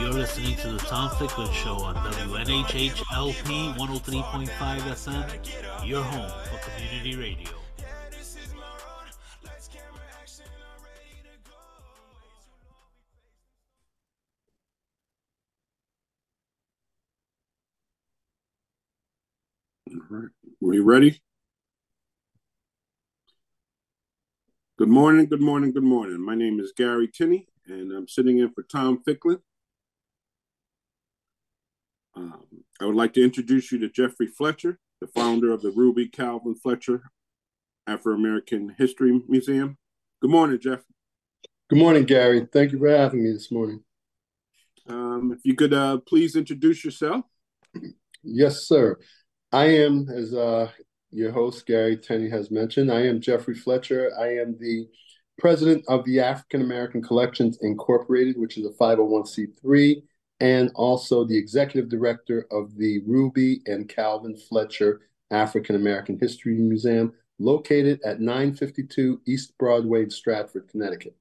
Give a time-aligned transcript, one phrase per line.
[0.00, 7.16] You're listening to the Tom Ficklin Show on WNHHLP 103.5 FM, your home for community
[7.16, 7.50] radio.
[19.92, 20.28] All right.
[20.62, 21.20] Were you ready?
[24.78, 26.24] Good morning, good morning, good morning.
[26.24, 29.40] My name is Gary Tinney, and I'm sitting in for Tom Ficklin.
[32.20, 32.34] Um,
[32.80, 36.54] I would like to introduce you to Jeffrey Fletcher, the founder of the Ruby Calvin
[36.54, 37.02] Fletcher
[37.86, 39.78] Afro American History Museum.
[40.20, 40.80] Good morning, Jeff.
[41.70, 42.46] Good morning, Gary.
[42.52, 43.82] Thank you for having me this morning.
[44.86, 47.24] Um, if you could uh, please introduce yourself.
[48.22, 48.98] Yes, sir.
[49.50, 50.70] I am, as uh,
[51.10, 54.10] your host, Gary Tinney, has mentioned, I am Jeffrey Fletcher.
[54.20, 54.86] I am the
[55.38, 60.02] president of the African American Collections Incorporated, which is a 501c3,
[60.40, 67.12] and also the executive director of the Ruby and Calvin Fletcher African American History Museum,
[67.38, 71.14] located at 952 East Broadway in Stratford, Connecticut.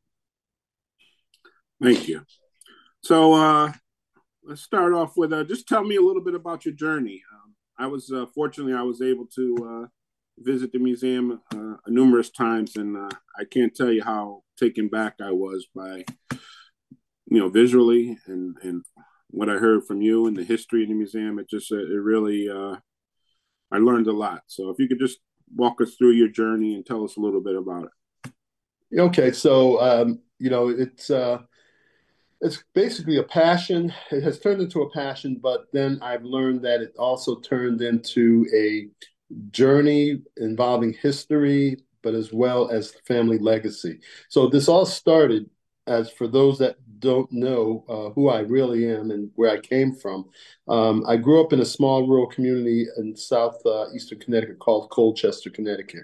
[1.81, 2.25] Thank you.
[3.01, 3.71] So uh,
[4.43, 7.21] let's start off with uh, just tell me a little bit about your journey.
[7.33, 9.87] Um, I was uh, fortunately I was able to uh,
[10.39, 15.15] visit the museum uh, numerous times, and uh, I can't tell you how taken back
[15.21, 18.83] I was by you know visually and and
[19.31, 21.39] what I heard from you and the history of the museum.
[21.39, 22.77] It just it really uh,
[23.71, 24.43] I learned a lot.
[24.47, 25.19] So if you could just
[25.55, 28.99] walk us through your journey and tell us a little bit about it.
[28.99, 31.39] Okay, so um, you know it's uh,
[32.41, 33.93] it's basically a passion.
[34.11, 38.45] It has turned into a passion, but then I've learned that it also turned into
[38.55, 38.87] a
[39.51, 43.99] journey involving history, but as well as family legacy.
[44.29, 45.49] So this all started
[45.85, 49.95] as for those that don't know uh, who I really am and where I came
[49.95, 50.25] from.
[50.67, 55.49] Um, I grew up in a small rural community in southeastern uh, Connecticut called Colchester,
[55.49, 56.03] Connecticut.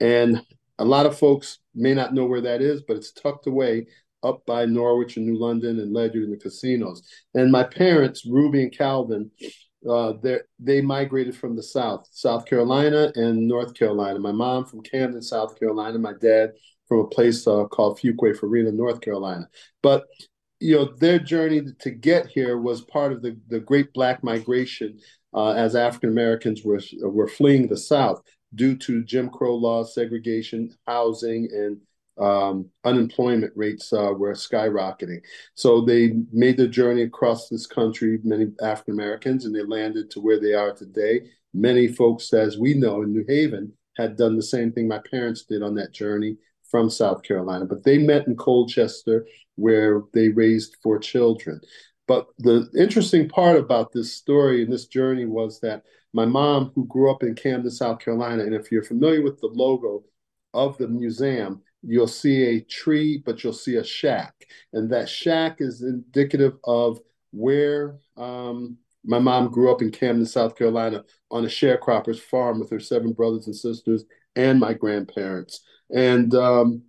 [0.00, 0.44] And
[0.78, 3.86] a lot of folks may not know where that is, but it's tucked away
[4.22, 7.08] up by Norwich and New London and Ledyard and the casinos.
[7.34, 9.30] And my parents, Ruby and Calvin,
[9.88, 10.12] uh,
[10.60, 14.18] they migrated from the South, South Carolina and North Carolina.
[14.18, 15.98] My mom from Camden, South Carolina.
[15.98, 16.52] My dad
[16.86, 19.48] from a place uh, called Fuquay-Varina, North Carolina.
[19.82, 20.04] But
[20.62, 24.98] you know, their journey to get here was part of the, the Great Black Migration
[25.34, 28.22] uh, as African Americans were were fleeing the South
[28.54, 31.78] due to Jim Crow laws, segregation, housing, and
[32.24, 35.20] um, unemployment rates uh, were skyrocketing.
[35.54, 40.20] So they made the journey across this country, many African Americans, and they landed to
[40.20, 41.22] where they are today.
[41.54, 45.42] Many folks, as we know in New Haven, had done the same thing my parents
[45.42, 46.36] did on that journey
[46.72, 47.66] from South Carolina.
[47.66, 51.60] But they met in Colchester, where they raised four children.
[52.08, 56.86] But the interesting part about this story and this journey was that my mom, who
[56.86, 60.02] grew up in Camden, South Carolina, and if you're familiar with the logo
[60.54, 64.34] of the museum, you'll see a tree, but you'll see a shack.
[64.72, 66.98] And that shack is indicative of
[67.32, 72.70] where um, my mom grew up in Camden, South Carolina, on a sharecropper's farm with
[72.70, 74.04] her seven brothers and sisters
[74.36, 75.62] and my grandparents.
[75.92, 76.82] And um,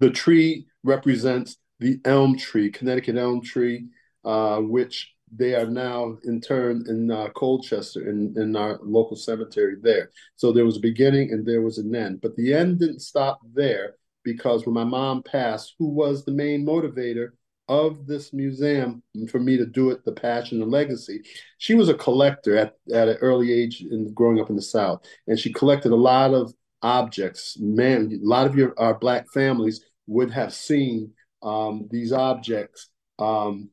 [0.00, 3.86] the tree represents the elm tree, Connecticut elm tree,
[4.24, 10.10] uh, which they are now interned in uh, Colchester in, in our local cemetery there.
[10.36, 12.20] So there was a beginning and there was an end.
[12.20, 16.66] But the end didn't stop there because when my mom passed, who was the main
[16.66, 17.30] motivator
[17.68, 21.22] of this museum for me to do it, the passion and legacy,
[21.58, 25.04] she was a collector at, at an early age in growing up in the South.
[25.28, 27.56] And she collected a lot of objects.
[27.58, 31.12] Man, a lot of your our black families would have seen
[31.42, 32.88] um, these objects
[33.20, 33.70] um,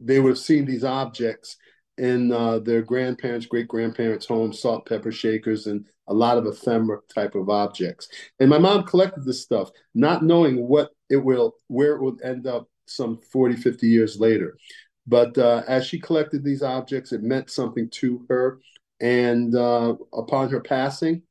[0.00, 1.56] they would have seen these objects
[1.96, 6.98] in uh, their grandparents, great grandparents' homes, salt, pepper shakers, and a lot of ephemera
[7.14, 8.08] type of objects.
[8.40, 12.46] And my mom collected this stuff, not knowing what it will, where it would end
[12.46, 14.56] up some 40, 50 years later.
[15.06, 18.60] But uh, as she collected these objects, it meant something to her.
[19.00, 21.22] And uh, upon her passing,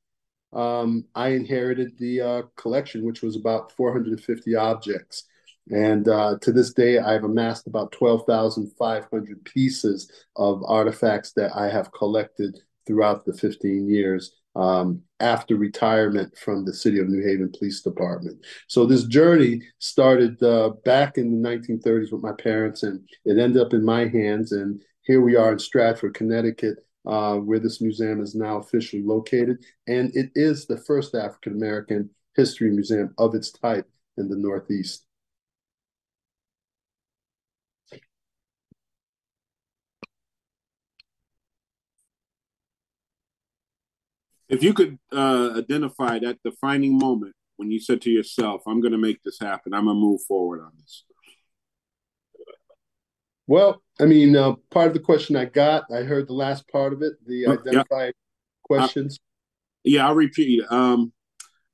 [0.56, 5.26] um, I inherited the uh, collection, which was about 450 objects.
[5.72, 11.92] And uh, to this day, I've amassed about 12,500 pieces of artifacts that I have
[11.94, 17.82] collected throughout the 15 years um, after retirement from the City of New Haven Police
[17.82, 18.46] Department.
[18.68, 23.62] So this journey started uh, back in the 1930s with my parents, and it ended
[23.62, 24.52] up in my hands.
[24.52, 29.64] And here we are in Stratford, Connecticut, uh, where this museum is now officially located.
[29.88, 35.06] And it is the first African American history museum of its type in the Northeast.
[44.50, 48.92] If you could uh, identify that defining moment when you said to yourself, I'm going
[48.92, 51.06] to make this happen, I'm going to move forward on this.
[53.48, 56.94] Well, I mean, uh, part of the question I got, I heard the last part
[56.94, 58.12] of it, the identify
[58.64, 59.20] questions.
[59.20, 59.24] Uh,
[59.84, 60.64] yeah, I'll repeat.
[60.70, 61.14] Um,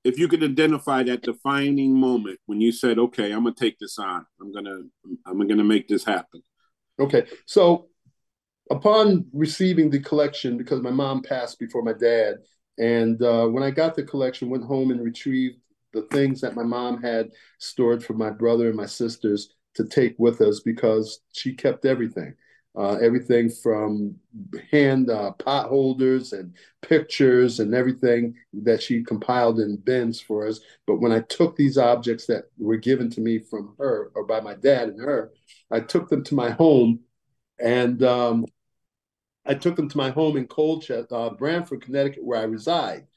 [0.04, 4.00] if you could identify that defining moment when you said, "Okay, I'm gonna take this
[4.00, 4.26] on.
[4.42, 4.82] I'm gonna,
[5.26, 6.42] I'm gonna make this happen."
[7.00, 7.88] Okay, so
[8.70, 12.36] upon receiving the collection, because my mom passed before my dad,
[12.78, 15.58] and uh, when I got the collection, went home and retrieved
[15.94, 20.16] the things that my mom had stored for my brother and my sisters to take
[20.18, 22.34] with us because she kept everything.
[22.78, 24.16] Uh, everything from
[24.72, 30.60] hand uh, pot holders and pictures and everything that she compiled in bins for us.
[30.86, 34.40] But when I took these objects that were given to me from her or by
[34.40, 35.32] my dad and her,
[35.72, 37.00] I took them to my home
[37.60, 38.46] and um,
[39.46, 43.08] I took them to my home in Colchester, uh, Branford, Connecticut, where I reside.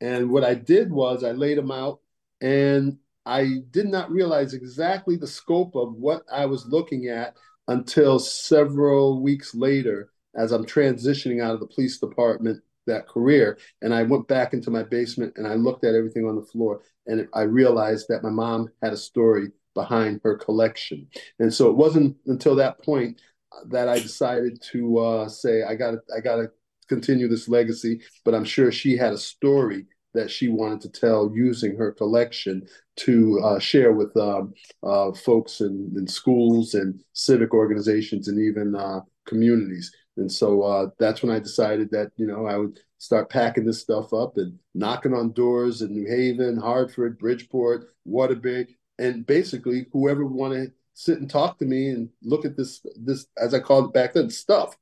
[0.00, 2.00] And what I did was I laid them out
[2.40, 7.36] and I did not realize exactly the scope of what I was looking at
[7.68, 13.94] until several weeks later as I'm transitioning out of the police department that career and
[13.94, 17.28] I went back into my basement and I looked at everything on the floor and
[17.32, 21.06] I realized that my mom had a story behind her collection.
[21.38, 23.20] And so it wasn't until that point
[23.68, 26.50] that I decided to uh, say I got to I got to
[26.88, 31.30] continue this legacy, but I'm sure she had a story that she wanted to tell
[31.34, 32.66] using her collection
[32.96, 38.74] to uh, share with um, uh, folks in, in, schools and civic organizations and even
[38.74, 39.92] uh, communities.
[40.16, 43.80] And so uh, that's when I decided that, you know, I would start packing this
[43.80, 50.26] stuff up and knocking on doors in New Haven, Hartford, Bridgeport, Waterbury, and basically whoever
[50.26, 53.86] wanted to sit and talk to me and look at this, this as I called
[53.86, 54.76] it back then, stuff.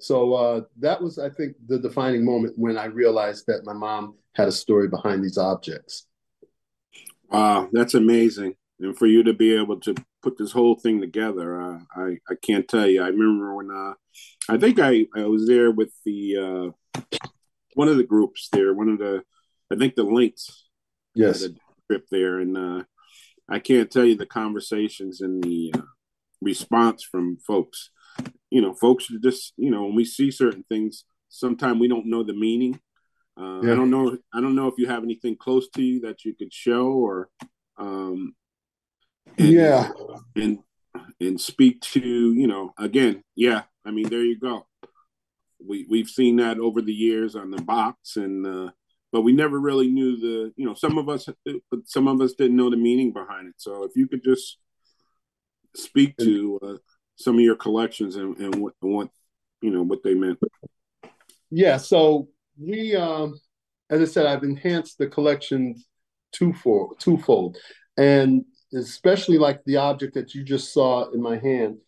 [0.00, 4.16] So uh, that was, I think, the defining moment when I realized that my mom
[4.34, 6.06] had a story behind these objects.
[7.30, 8.54] Wow, that's amazing.
[8.80, 12.34] And for you to be able to put this whole thing together, uh, I I
[12.42, 13.02] can't tell you.
[13.02, 13.94] I remember when uh,
[14.48, 17.00] I think I, I was there with the uh,
[17.74, 19.22] one of the groups there, one of the
[19.70, 20.66] I think the links.
[21.14, 21.46] Yes.
[21.90, 22.84] Trip there, and uh,
[23.48, 25.82] I can't tell you the conversations and the uh,
[26.40, 27.90] response from folks.
[28.48, 32.22] You know, folks just you know when we see certain things, sometimes we don't know
[32.22, 32.80] the meaning
[33.38, 33.72] uh, yeah.
[33.72, 34.16] I don't know.
[34.34, 37.28] I don't know if you have anything close to you that you could show or,
[37.78, 38.34] um,
[39.38, 39.90] and, yeah,
[40.36, 40.58] and
[41.20, 43.22] and speak to you know again.
[43.34, 44.66] Yeah, I mean there you go.
[45.66, 48.46] We we've seen that over the years on the box and.
[48.46, 48.70] Uh,
[49.12, 51.28] but we never really knew the you know some of us
[51.84, 54.58] some of us didn't know the meaning behind it so if you could just
[55.74, 56.76] speak to uh,
[57.16, 59.08] some of your collections and, and what, what
[59.62, 60.38] you know what they meant
[61.50, 62.28] yeah so
[62.60, 63.40] we, um,
[63.88, 65.82] as I said, I've enhanced the collection
[66.32, 67.56] twofold, twofold,
[67.96, 71.78] and especially like the object that you just saw in my hand.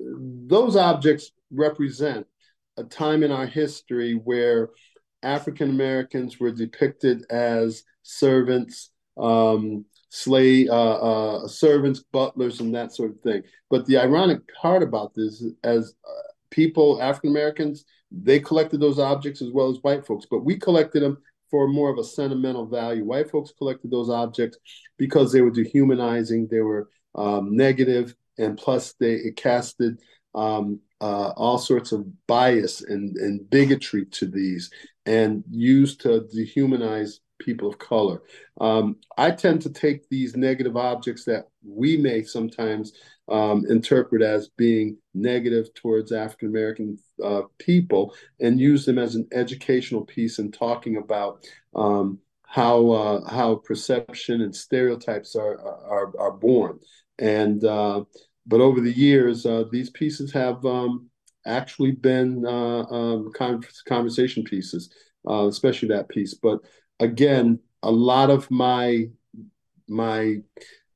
[0.00, 2.26] Those objects represent
[2.76, 4.70] a time in our history where
[5.22, 10.94] African Americans were depicted as servants, um, slave uh,
[11.42, 13.42] uh, servants, butlers, and that sort of thing.
[13.70, 17.84] But the ironic part about this, is, as uh, people, African Americans,
[18.22, 21.18] they collected those objects as well as white folks, but we collected them
[21.50, 23.04] for more of a sentimental value.
[23.04, 24.58] White folks collected those objects
[24.96, 30.00] because they were dehumanizing, they were um, negative, and plus they it casted
[30.34, 34.70] um, uh, all sorts of bias and, and bigotry to these
[35.06, 38.22] and used to dehumanize people of color.
[38.60, 42.92] Um, I tend to take these negative objects that we may sometimes
[43.28, 49.26] um, interpret as being negative towards African American uh, people and use them as an
[49.32, 56.32] educational piece in talking about um, how uh, how perception and stereotypes are are, are
[56.32, 56.78] born.
[57.18, 58.04] And uh,
[58.46, 61.08] but over the years, uh, these pieces have um,
[61.46, 63.32] actually been uh, um,
[63.88, 64.90] conversation pieces,
[65.28, 66.34] uh, especially that piece.
[66.34, 66.60] But
[67.00, 69.08] again, a lot of my
[69.88, 70.36] my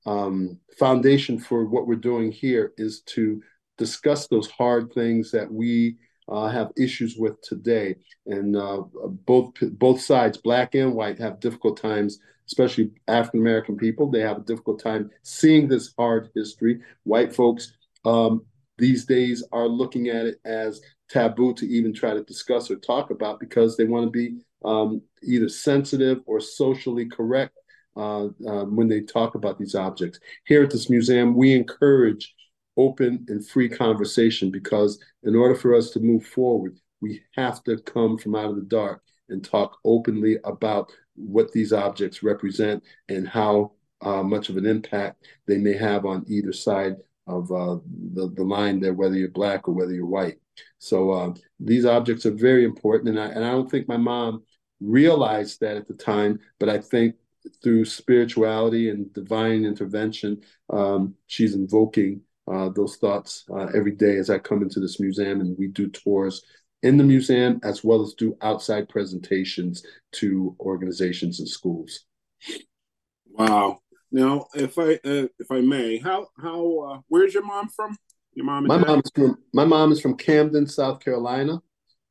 [0.06, 3.42] um, foundation for what we're doing here is to
[3.76, 5.96] discuss those hard things that we
[6.28, 8.82] uh, have issues with today, and uh,
[9.26, 12.18] both both sides, black and white, have difficult times.
[12.46, 16.80] Especially African American people, they have a difficult time seeing this hard history.
[17.04, 17.74] White folks
[18.06, 18.46] um,
[18.78, 23.10] these days are looking at it as taboo to even try to discuss or talk
[23.10, 27.56] about because they want to be um, either sensitive or socially correct
[27.96, 30.20] uh, uh, when they talk about these objects.
[30.46, 32.34] Here at this museum, we encourage
[32.76, 37.78] open and free conversation because in order for us to move forward, we have to
[37.78, 43.28] come from out of the dark and talk openly about what these objects represent and
[43.28, 46.96] how uh, much of an impact they may have on either side
[47.26, 47.76] of uh,
[48.14, 50.38] the, the line there, whether you're black or whether you're white.
[50.78, 53.10] So uh, these objects are very important.
[53.10, 54.44] And I, and I don't think my mom
[54.80, 57.14] realized that at the time, but I think
[57.62, 62.20] through spirituality and divine intervention, um, she's invoking
[62.50, 65.88] uh, those thoughts uh, every day as I come into this museum and we do
[65.88, 66.42] tours
[66.82, 72.04] in the museum as well as do outside presentations to organizations and schools.
[73.30, 73.80] Wow.
[74.10, 77.96] Now, if I uh, if I may, how how uh, where's your mom from?
[78.32, 78.66] Your mom.
[78.66, 81.60] my mom is from my mom is from Camden, South Carolina,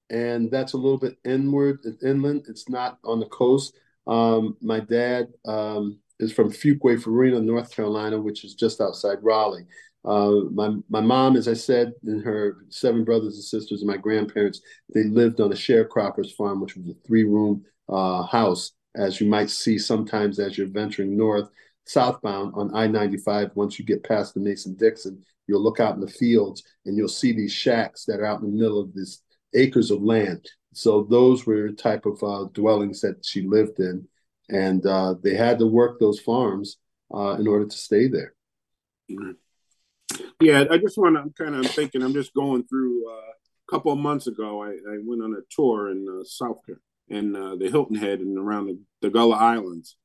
[0.10, 2.46] and that's a little bit inward inland.
[2.48, 3.78] It's not on the coast.
[4.06, 9.66] Um, my dad um, is from Fuquay-Varina, North Carolina, which is just outside Raleigh.
[10.06, 13.98] Uh, my my mom, as I said, and her seven brothers and sisters and my
[13.98, 14.62] grandparents,
[14.94, 19.28] they lived on a sharecroppers farm, which was a three room uh, house, as you
[19.28, 21.50] might see sometimes as you're venturing north
[21.88, 26.02] southbound on I 95, once you get past the Mason Dixon, you'll look out in
[26.02, 29.22] the fields and you'll see these shacks that are out in the middle of this
[29.54, 30.48] acres of land.
[30.74, 34.08] So those were type of uh, dwellings that she lived in,
[34.50, 36.78] and uh, they had to work those farms
[37.14, 38.34] uh, in order to stay there.
[40.40, 42.04] Yeah, I just want to kind of I'm thinking.
[42.04, 43.10] I'm just going through.
[43.10, 43.22] Uh,
[43.68, 46.60] a couple of months ago, I, I went on a tour in uh, South
[47.10, 49.98] in the Hilton Head and around the, the Gullah Islands,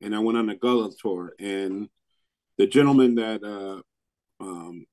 [0.00, 1.88] and I went on a Gullah tour, and
[2.56, 3.42] the gentleman that
[4.40, 4.86] um,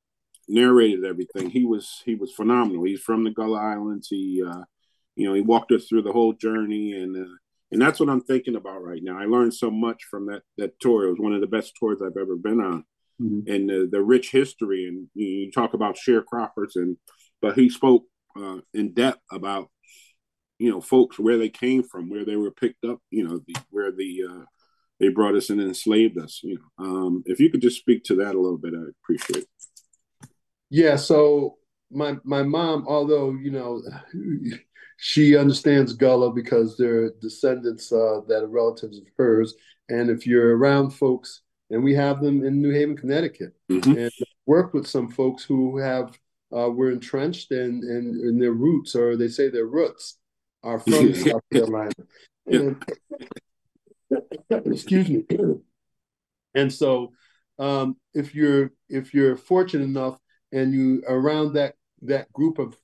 [0.48, 2.84] narrated everything, he was he was phenomenal.
[2.84, 4.08] He's from the Gullah Islands.
[4.10, 4.64] He uh,
[5.16, 7.36] you know he walked us through the whole journey, and uh,
[7.72, 9.20] and that's what I'm thinking about right now.
[9.20, 11.06] I learned so much from that that tour.
[11.06, 12.86] It was one of the best tours I've ever been on,
[13.22, 13.52] mm-hmm.
[13.52, 14.88] and the, the rich history.
[14.88, 16.98] And you, talk about sharecroppers, and
[17.42, 19.70] but he spoke uh, in depth about
[20.60, 23.56] you know folks where they came from, where they were picked up, you know, the,
[23.70, 24.46] where the uh,
[25.00, 26.40] they brought us and enslaved us.
[26.44, 29.44] You know, um, if you could just speak to that a little bit, I'd appreciate
[29.44, 29.50] it.
[30.70, 30.96] Yeah.
[30.96, 31.58] So
[31.92, 33.82] my my mom, although you know,
[34.98, 39.56] she understands Gullah because they're descendants uh, that are relatives of hers,
[39.90, 43.98] and if you're around folks, and we have them in New Haven, Connecticut, mm-hmm.
[43.98, 44.12] and
[44.46, 46.18] work with some folks who have
[46.56, 50.18] uh, were entrenched in, in in their roots, or they say their roots
[50.64, 51.92] are from South Carolina.
[52.46, 52.84] And,
[54.50, 55.26] excuse me.
[56.56, 57.14] And so,
[57.60, 60.18] um, if you're if you're fortunate enough
[60.52, 62.76] and you around that that group of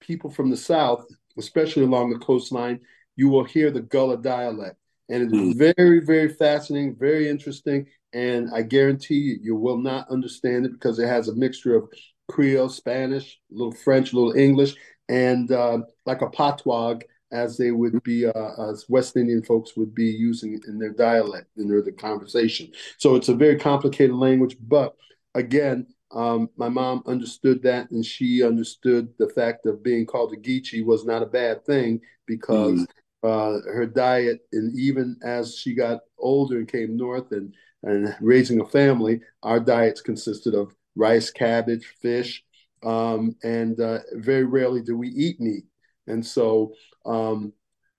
[0.00, 1.06] people from the South,
[1.38, 2.80] especially along the coastline,
[3.16, 4.76] you will hear the Gullah dialect,
[5.08, 5.74] and it's mm.
[5.76, 7.86] very very fascinating, very interesting.
[8.14, 11.92] And I guarantee you, you will not understand it because it has a mixture of
[12.28, 14.76] Creole, Spanish, a little French, a little English,
[15.08, 16.98] and uh, like a patois
[17.30, 21.46] as they would be, uh, as West Indian folks would be using in their dialect
[21.56, 22.72] in their the conversation.
[22.96, 24.94] So it's a very complicated language, but
[25.34, 30.36] again, um, my mom understood that, and she understood the fact of being called a
[30.36, 32.86] Geechee was not a bad thing because mm.
[33.22, 38.60] uh, her diet, and even as she got older and came north and and raising
[38.60, 42.42] a family, our diets consisted of rice, cabbage, fish,
[42.82, 45.64] um, and uh, very rarely do we eat meat.
[46.06, 46.72] And so,
[47.06, 47.52] um,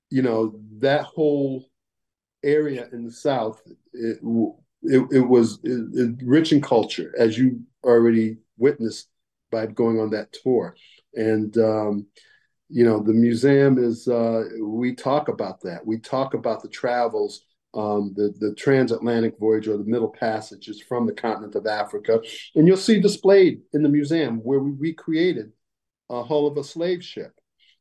[0.09, 1.69] you know, that whole
[2.43, 3.61] area in the South,
[3.93, 4.19] it,
[4.83, 9.09] it, it was it, it, rich in culture, as you already witnessed
[9.51, 10.75] by going on that tour.
[11.15, 12.07] And, um,
[12.69, 15.85] you know, the museum is, uh, we talk about that.
[15.85, 21.07] We talk about the travels, um, the, the transatlantic voyage or the middle passages from
[21.07, 22.21] the continent of Africa.
[22.55, 25.51] And you'll see displayed in the museum where we recreated
[26.09, 27.33] a hull of a slave ship.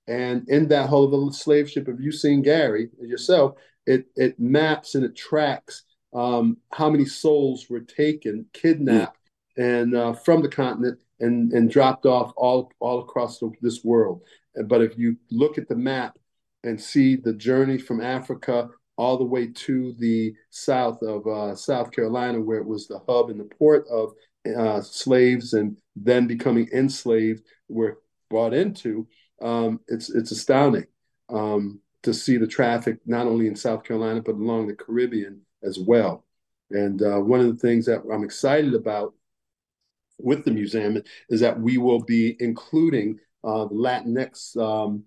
[0.06, 4.38] And in that hull of a slave ship, if you've seen Gary yourself, it it
[4.38, 5.84] maps and it tracks
[6.14, 9.18] um, how many souls were taken, kidnapped,
[9.58, 9.80] mm.
[9.80, 14.22] and uh, from the continent and and dropped off all all across the, this world.
[14.66, 16.18] But if you look at the map
[16.64, 21.92] and see the journey from Africa all the way to the south of uh, South
[21.92, 24.12] Carolina, where it was the hub and the port of
[24.56, 27.98] uh, slaves and then becoming enslaved, were
[28.30, 29.06] brought into.
[29.40, 30.86] Um, it's it's astounding
[31.28, 35.78] um, to see the traffic not only in South Carolina but along the Caribbean as
[35.78, 36.24] well.
[36.70, 39.14] And uh, one of the things that I'm excited about
[40.18, 45.04] with the museum is that we will be including uh, Latinx um,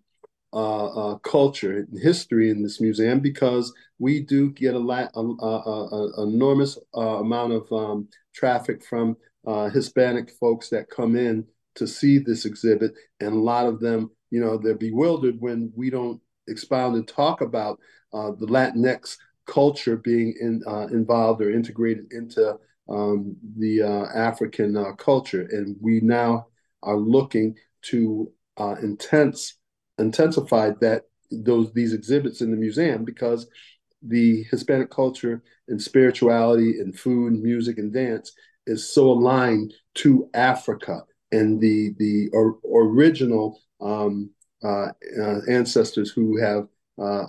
[0.53, 5.19] uh, uh, culture and history in this museum because we do get a, lot, a,
[5.19, 9.15] a, a enormous uh, amount of um, traffic from
[9.45, 12.91] uh, Hispanic folks that come in to see this exhibit,
[13.21, 17.39] and a lot of them, you know, they're bewildered when we don't expound and talk
[17.39, 17.79] about
[18.11, 22.57] the Latinx culture being in, uh, involved or integrated into
[22.89, 23.81] um, the
[24.15, 26.47] African culture, and we now
[26.83, 28.31] are looking to
[28.81, 29.55] intense
[29.97, 33.47] intensified that those these exhibits in the museum because
[34.01, 38.33] the Hispanic culture and spirituality and food, music and dance
[38.67, 44.29] is so aligned to Africa and the the or, original um,
[44.63, 44.87] uh,
[45.19, 46.67] uh, ancestors who have
[47.01, 47.25] uh,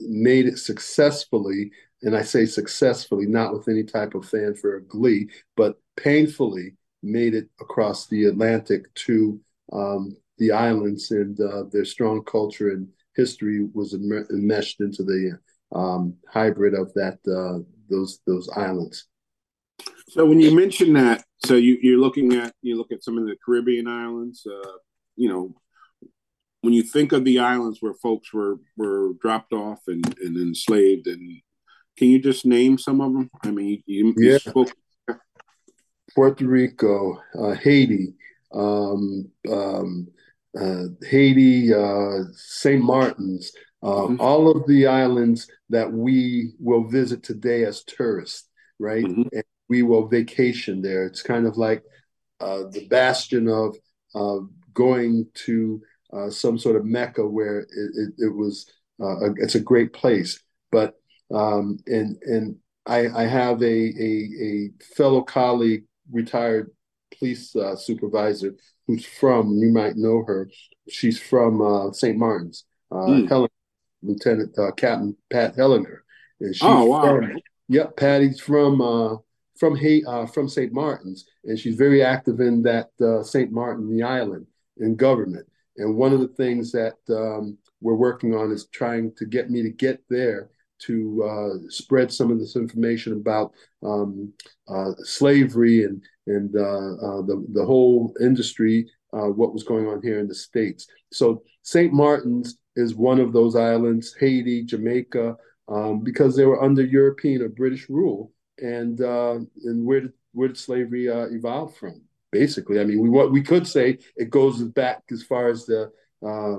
[0.00, 1.70] made it successfully,
[2.02, 7.34] and I say successfully, not with any type of fanfare or glee, but painfully made
[7.34, 9.40] it across the Atlantic to
[9.72, 15.38] um, the islands and uh, their strong culture and history was enmeshed into the
[15.72, 19.06] um, hybrid of that uh, those those islands.
[20.08, 23.26] So when you mention that, so you, you're looking at you look at some of
[23.26, 24.46] the Caribbean islands.
[24.46, 24.78] Uh,
[25.16, 25.54] you know,
[26.68, 31.06] when you think of the islands where folks were were dropped off and, and enslaved,
[31.06, 31.40] and
[31.96, 33.30] can you just name some of them?
[33.42, 34.36] I mean, you, you yeah.
[34.36, 34.70] spoke
[36.14, 38.12] Puerto Rico, uh, Haiti,
[38.52, 40.08] um, um,
[40.60, 42.84] uh, Haiti, uh, St.
[42.84, 43.50] Martin's,
[43.82, 44.20] uh, mm-hmm.
[44.20, 48.46] all of the islands that we will visit today as tourists,
[48.78, 49.06] right?
[49.06, 49.22] Mm-hmm.
[49.32, 51.06] And we will vacation there.
[51.06, 51.82] It's kind of like
[52.40, 53.74] uh, the bastion of
[54.74, 55.80] going to
[56.12, 58.70] uh, some sort of mecca where it, it, it was.
[59.00, 60.42] A, it's a great place,
[60.72, 60.94] but
[61.32, 66.70] um, and and I, I have a, a, a fellow colleague, retired
[67.16, 68.54] police uh, supervisor
[68.86, 70.50] who's from, you might know her.
[70.88, 72.16] She's from uh, St.
[72.16, 73.28] Martin's, uh, mm.
[73.28, 73.50] Helen,
[74.02, 75.98] Lieutenant uh, Captain Pat Hellinger.
[76.40, 77.02] And she's oh wow!
[77.02, 77.36] From,
[77.68, 79.16] yep, Patty's from uh,
[79.58, 80.72] from Hay, uh, from St.
[80.72, 83.52] Martin's, and she's very active in that uh, St.
[83.52, 84.46] Martin, the island,
[84.78, 85.46] in government.
[85.78, 89.62] And one of the things that um, we're working on is trying to get me
[89.62, 94.32] to get there to uh, spread some of this information about um,
[94.68, 100.02] uh, slavery and and uh, uh, the the whole industry, uh, what was going on
[100.02, 100.86] here in the states.
[101.12, 105.36] So Saint Martin's is one of those islands, Haiti, Jamaica,
[105.68, 108.32] um, because they were under European or British rule.
[108.58, 112.02] And and where did where did slavery evolve from?
[112.30, 115.90] Basically, I mean, we what we could say it goes back as far as the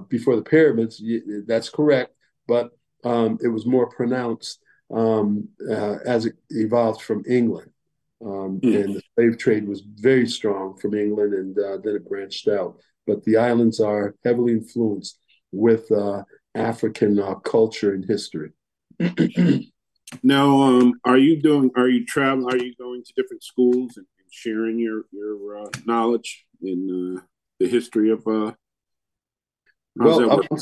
[0.10, 1.02] before the pyramids.
[1.46, 2.14] That's correct,
[2.48, 2.72] but
[3.04, 4.60] um, it was more pronounced
[4.94, 7.72] um, uh, as it evolved from England.
[8.24, 8.84] Um, mm.
[8.84, 12.78] And the slave trade was very strong from England, and uh, then it branched out.
[13.08, 15.20] But the islands are heavily influenced
[15.52, 18.52] with uh, African uh, culture and history.
[20.24, 21.72] now, um, are you doing?
[21.78, 22.54] Are you traveling?
[22.54, 27.22] Are you going to different schools and sharing your your uh, knowledge in uh,
[27.60, 28.24] the history of?
[28.26, 28.56] well,
[29.96, 30.58] I'm,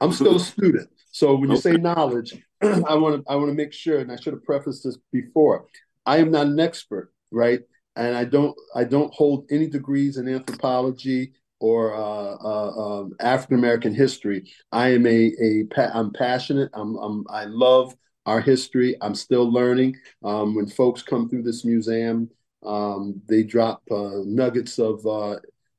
[0.00, 1.72] I'm, still a student, so when you okay.
[1.72, 4.84] say knowledge, I want to I want to make sure, and I should have prefaced
[4.84, 5.66] this before.
[6.06, 7.60] I am not an expert, right?
[7.96, 13.58] And I don't I don't hold any degrees in anthropology or uh, uh, um, African
[13.58, 14.50] American history.
[14.72, 16.70] I am a a I'm passionate.
[16.72, 17.94] I'm, I'm I love
[18.26, 18.96] our history.
[19.00, 19.96] I'm still learning.
[20.24, 22.30] Um, when folks come through this museum,
[22.62, 25.36] um, they drop uh, nuggets of uh,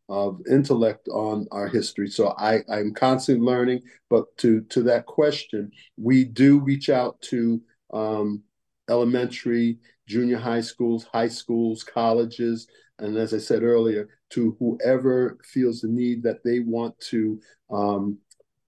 [0.09, 2.09] of intellect on our history.
[2.09, 3.81] So I, I'm constantly learning.
[4.09, 7.61] But to to that question, we do reach out to
[7.93, 8.43] um,
[8.89, 12.67] elementary, junior high schools, high schools, colleges,
[12.99, 17.39] and as I said earlier, to whoever feels the need that they want to
[17.71, 18.17] um,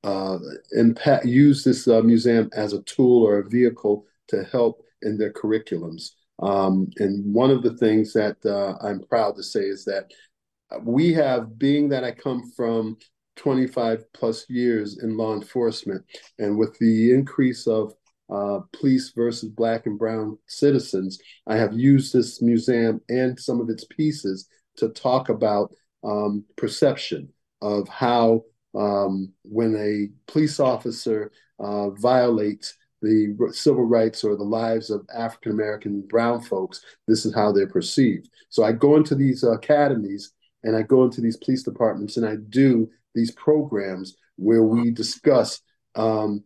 [0.03, 0.37] uh,
[0.71, 5.31] impact, use this uh, museum as a tool or a vehicle to help in their
[5.31, 6.11] curriculums.
[6.39, 10.11] Um, and one of the things that uh, I'm proud to say is that
[10.81, 12.97] we have, being that I come from
[13.35, 16.03] 25 plus years in law enforcement,
[16.39, 17.93] and with the increase of
[18.33, 23.69] uh, police versus black and brown citizens, I have used this museum and some of
[23.69, 25.71] its pieces to talk about
[26.03, 27.29] um, perception
[27.61, 28.43] of how
[28.75, 35.51] um, when a police officer uh, violates the civil rights or the lives of African
[35.51, 38.29] American brown folks, this is how they're perceived.
[38.49, 40.31] So I go into these academies
[40.63, 45.61] and I go into these police departments and I do these programs where we discuss,
[45.95, 46.43] um,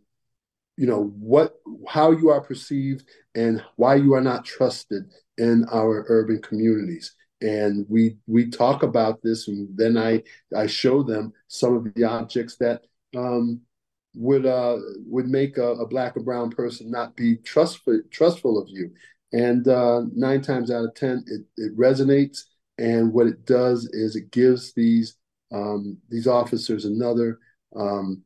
[0.78, 1.54] you know, what
[1.88, 5.04] how you are perceived and why you are not trusted
[5.38, 7.16] in our urban communities.
[7.42, 10.24] And we we talk about this, and then I
[10.56, 12.82] I show them some of the objects that
[13.16, 13.62] um,
[14.18, 18.68] would uh, would make a, a, black or brown person not be trustful trustful of
[18.68, 18.92] you.
[19.32, 22.44] And uh, nine times out of ten, it, it resonates.
[22.80, 25.18] And what it does is it gives these
[25.52, 27.40] um, these officers another
[27.76, 28.24] um,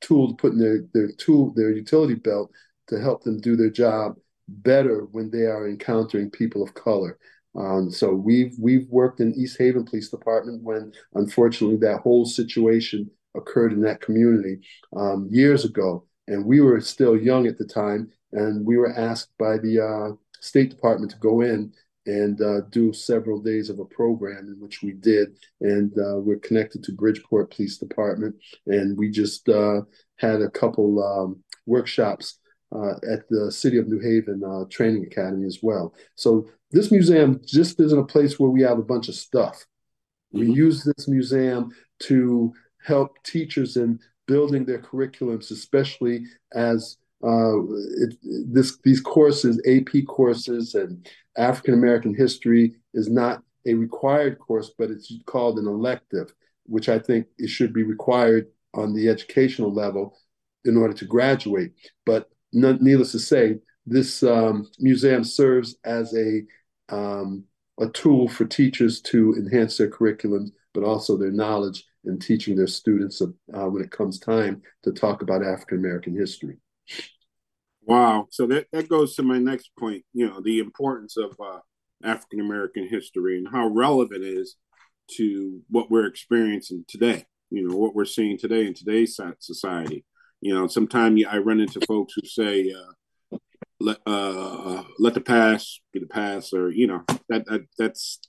[0.00, 2.50] tool to put in their their tool their utility belt
[2.88, 4.16] to help them do their job
[4.48, 7.18] better when they are encountering people of color.
[7.56, 13.10] Um, so we've we've worked in East Haven Police Department when unfortunately that whole situation
[13.36, 14.60] occurred in that community
[14.96, 19.30] um, years ago, and we were still young at the time, and we were asked
[19.38, 21.72] by the uh, State Department to go in
[22.06, 26.38] and uh, do several days of a program in which we did, and uh, we're
[26.38, 28.34] connected to Bridgeport Police Department,
[28.66, 29.80] and we just uh,
[30.16, 32.38] had a couple um, workshops.
[32.74, 35.94] Uh, at the City of New Haven uh, Training Academy as well.
[36.16, 39.64] So this museum just isn't a place where we have a bunch of stuff.
[40.32, 40.52] We mm-hmm.
[40.54, 41.70] use this museum
[42.04, 42.52] to
[42.84, 47.62] help teachers in building their curriculums, especially as uh,
[48.02, 54.72] it, this these courses, AP courses, and African American history is not a required course,
[54.78, 59.72] but it's called an elective, which I think it should be required on the educational
[59.72, 60.18] level
[60.64, 61.72] in order to graduate.
[62.04, 66.42] But needless to say, this um, museum serves as a
[66.94, 67.44] um,
[67.80, 72.66] a tool for teachers to enhance their curriculum, but also their knowledge in teaching their
[72.66, 76.58] students uh, when it comes time to talk about African American history.
[77.82, 78.26] Wow.
[78.30, 81.58] So that, that goes to my next point, you know, the importance of uh,
[82.02, 84.56] African American history and how relevant it is
[85.16, 90.04] to what we're experiencing today, you know, what we're seeing today in today's society.
[90.40, 93.38] You know, sometimes I run into folks who say, uh,
[93.80, 98.20] let, uh, let the past be the past, or, you know, that, that that's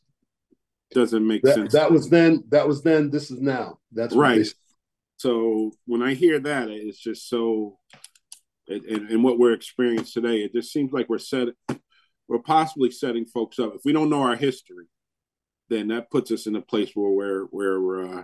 [0.91, 1.73] doesn't make that, sense.
[1.73, 2.43] That was then.
[2.49, 3.09] That was then.
[3.09, 3.79] This is now.
[3.91, 4.45] That's right.
[5.17, 7.77] So when I hear that, it's just so,
[8.67, 11.47] and, and what we're experiencing today, it just seems like we're set,
[12.27, 13.73] we're possibly setting folks up.
[13.75, 14.85] If we don't know our history,
[15.69, 18.23] then that puts us in a place where we're where we're uh,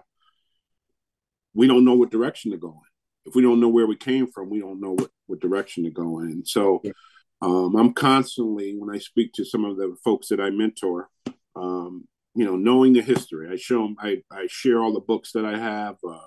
[1.54, 3.30] we don't know what direction to go in.
[3.30, 5.92] If we don't know where we came from, we don't know what, what direction to
[5.92, 6.44] go in.
[6.46, 6.82] So
[7.42, 11.10] um, I'm constantly when I speak to some of the folks that I mentor,
[11.56, 13.50] um, you know, knowing the history.
[13.52, 15.96] I show them, I, I share all the books that I have.
[16.08, 16.20] Uh,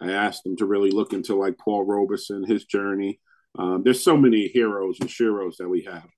[0.00, 3.20] I ask them to really look into like Paul Robeson, his journey.
[3.58, 6.08] Um, there's so many heroes and sheroes that we have.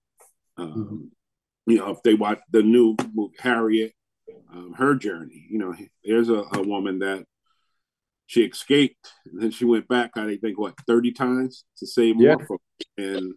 [0.56, 1.70] Um, mm-hmm.
[1.70, 3.92] You know, if they watch the new movie Harriet,
[4.52, 7.24] um, her journey, you know, there's a, a, woman that
[8.26, 12.36] she escaped and then she went back, I think, what, 30 times to save more
[12.40, 12.46] yeah.
[12.46, 12.64] folks.
[12.96, 13.34] And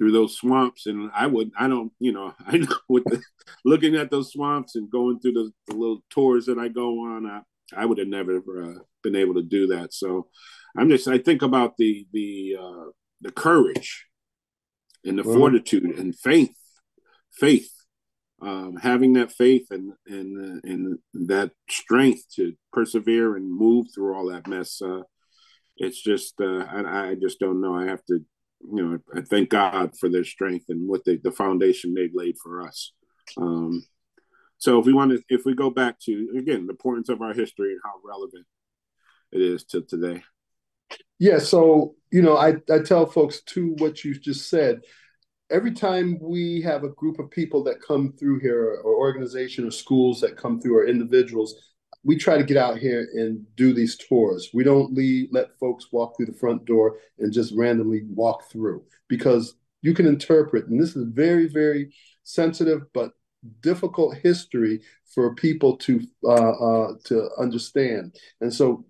[0.00, 3.20] through those swamps and i would i don't you know i know with the,
[3.66, 7.26] looking at those swamps and going through the, the little tours that i go on
[7.26, 7.40] i,
[7.76, 9.94] I would have never uh, been able to do that.
[9.94, 10.28] So
[10.76, 14.06] i'm just i think about the the uh, the courage
[15.04, 16.56] and the fortitude and faith
[17.32, 17.70] faith
[18.42, 24.30] um, having that faith and and and that strength to persevere and move through all
[24.30, 25.02] that mess uh,
[25.80, 27.74] it's just uh, I, I just don't know.
[27.74, 28.20] I have to
[28.60, 32.36] you know, I thank God for their strength and what they, the foundation they've laid
[32.42, 32.92] for us.
[33.36, 33.84] Um,
[34.58, 37.32] so if we want to, if we go back to again the importance of our
[37.32, 38.46] history and how relevant
[39.32, 40.22] it is to today.
[41.18, 41.38] Yeah.
[41.38, 44.80] So you know, I I tell folks to what you just said.
[45.50, 49.72] Every time we have a group of people that come through here, or organization, or
[49.72, 51.69] schools that come through, or individuals,
[52.02, 54.48] we try to get out here and do these tours.
[54.54, 58.82] We don't leave, let folks walk through the front door and just randomly walk through
[59.08, 63.12] because you can interpret, and this is very, very sensitive but
[63.62, 64.80] difficult history
[65.14, 68.84] for people to uh, uh, to understand, and so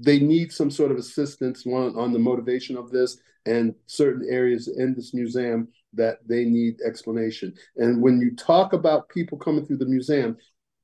[0.00, 4.68] they need some sort of assistance on, on the motivation of this and certain areas
[4.68, 7.52] in this museum that they need explanation.
[7.76, 10.36] And when you talk about people coming through the museum,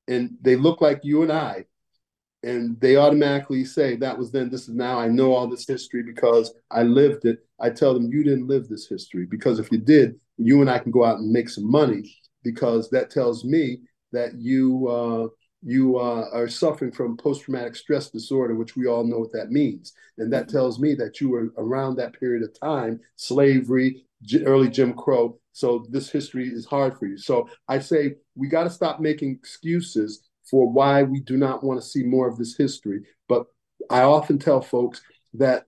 [0.09, 1.65] and they look like you and I,
[2.43, 5.01] and they automatically say that was then, this is now.
[5.01, 7.41] I know all this history because I lived it.
[7.61, 10.79] I tell them you didn't live this history because if you did, you and I
[10.79, 12.15] can go out and make some money
[12.45, 13.81] because that tells me
[14.13, 15.27] that you uh,
[15.63, 19.51] you uh, are suffering from post traumatic stress disorder, which we all know what that
[19.51, 19.93] means.
[20.19, 24.05] And that tells me that you were around that period of time, slavery,
[24.45, 25.39] early Jim Crow.
[25.57, 27.17] So this history is hard for you.
[27.17, 31.81] So I say we got to stop making excuses for why we do not want
[31.81, 33.01] to see more of this history.
[33.27, 33.47] But
[33.89, 35.01] I often tell folks
[35.33, 35.65] that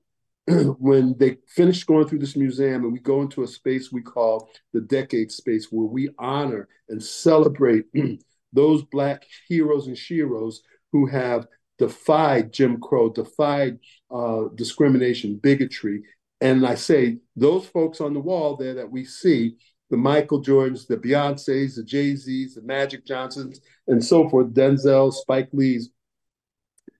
[0.78, 4.50] when they finish going through this museum and we go into a space we call
[4.74, 7.86] the decade space where we honor and celebrate
[8.52, 10.56] those black heroes and sheroes
[10.92, 11.46] who have
[11.78, 13.78] defied Jim Crow, defied
[14.10, 16.02] uh, discrimination, bigotry.
[16.42, 19.56] And I say those folks on the wall there that we see,
[19.90, 25.12] the Michael Jordans, the Beyoncés, the Jay Z's, the Magic Johnsons, and so forth, Denzel,
[25.12, 25.90] Spike Lee's,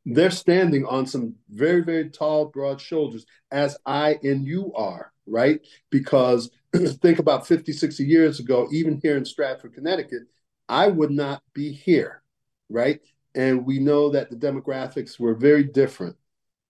[0.07, 5.61] they're standing on some very, very tall, broad shoulders, as I and you are, right?
[5.91, 6.51] Because
[7.03, 10.23] think about 50, 60 years ago, even here in Stratford, Connecticut,
[10.69, 12.23] I would not be here,
[12.71, 13.01] right?
[13.35, 16.17] And we know that the demographics were very different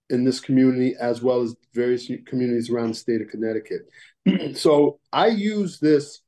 [0.09, 3.89] in this community as well as various communities around the state of Connecticut.
[4.55, 6.21] so I use this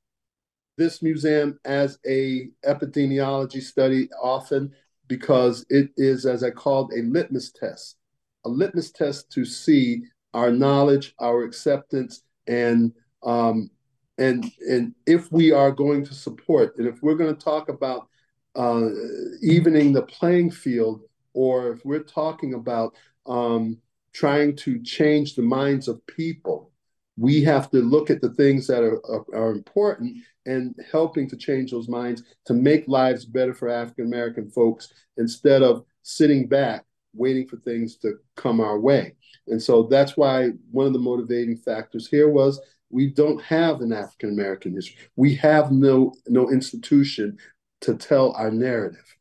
[0.78, 4.72] this museum as a epidemiology study often
[5.08, 7.98] because it is, as I called, a litmus test,
[8.46, 13.70] a litmus test to see our knowledge, our acceptance, and um,
[14.18, 18.08] and and if we are going to support and if we're going to talk about
[18.56, 18.88] uh,
[19.42, 21.02] evening the playing field
[21.34, 22.94] or if we're talking about
[23.26, 23.78] um,
[24.14, 26.71] trying to change the minds of people
[27.18, 31.38] we have to look at the things that are, are, are important and helping to
[31.38, 36.84] change those minds to make lives better for african american folks instead of sitting back
[37.14, 39.14] waiting for things to come our way
[39.48, 42.60] and so that's why one of the motivating factors here was
[42.92, 44.98] we don't have an African American history.
[45.16, 47.38] We have no no institution
[47.82, 49.16] to tell our narrative.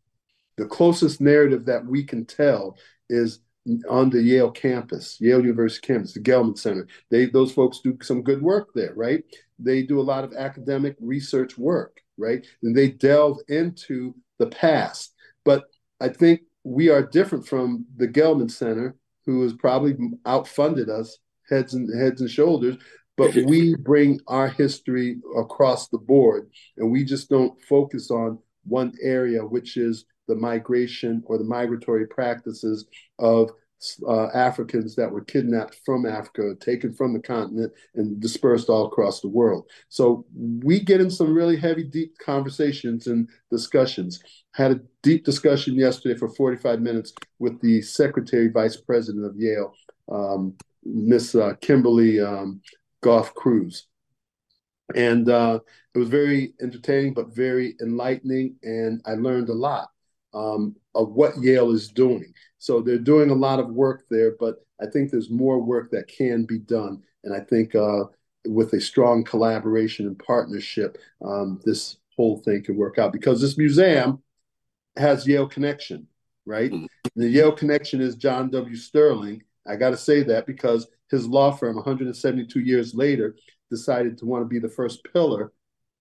[0.57, 2.77] The closest narrative that we can tell
[3.09, 3.41] is
[3.89, 6.87] on the Yale campus, Yale University campus, the Gelman Center.
[7.11, 9.23] They those folks do some good work there, right?
[9.59, 12.47] They do a lot of academic research work, right?
[12.63, 15.15] And they delve into the past.
[15.45, 15.65] But
[16.01, 18.97] I think we are different from the Gelman Center,
[19.27, 21.19] who has probably outfunded us
[21.49, 22.77] heads and heads and shoulders
[23.21, 28.93] but we bring our history across the board and we just don't focus on one
[29.03, 32.87] area which is the migration or the migratory practices
[33.19, 33.51] of
[34.07, 39.21] uh, Africans that were kidnapped from Africa, taken from the continent, and dispersed all across
[39.21, 39.67] the world.
[39.89, 44.23] So we get in some really heavy, deep conversations and discussions.
[44.53, 49.75] Had a deep discussion yesterday for 45 minutes with the Secretary Vice President of Yale,
[50.11, 52.61] um, Miss uh, Kimberly um,
[53.03, 53.87] Goff-Crews.
[54.95, 55.61] And uh,
[55.95, 58.57] it was very entertaining, but very enlightening.
[58.63, 59.91] And I learned a lot
[60.35, 62.33] um, of what Yale is doing.
[62.59, 66.09] So they're doing a lot of work there, but I think there's more work that
[66.09, 67.03] can be done.
[67.25, 68.05] And I think uh,
[68.47, 73.59] with a strong collaboration and partnership, um, this whole thing can work out because this
[73.59, 74.23] museum
[74.97, 76.07] has Yale connection,
[76.47, 76.71] right?
[76.71, 76.87] Mm-hmm.
[77.17, 78.77] The Yale connection is John W.
[78.77, 79.43] Sterling.
[79.67, 83.37] I got to say that because his law firm, 172 years later,
[83.71, 85.53] decided to want to be the first pillar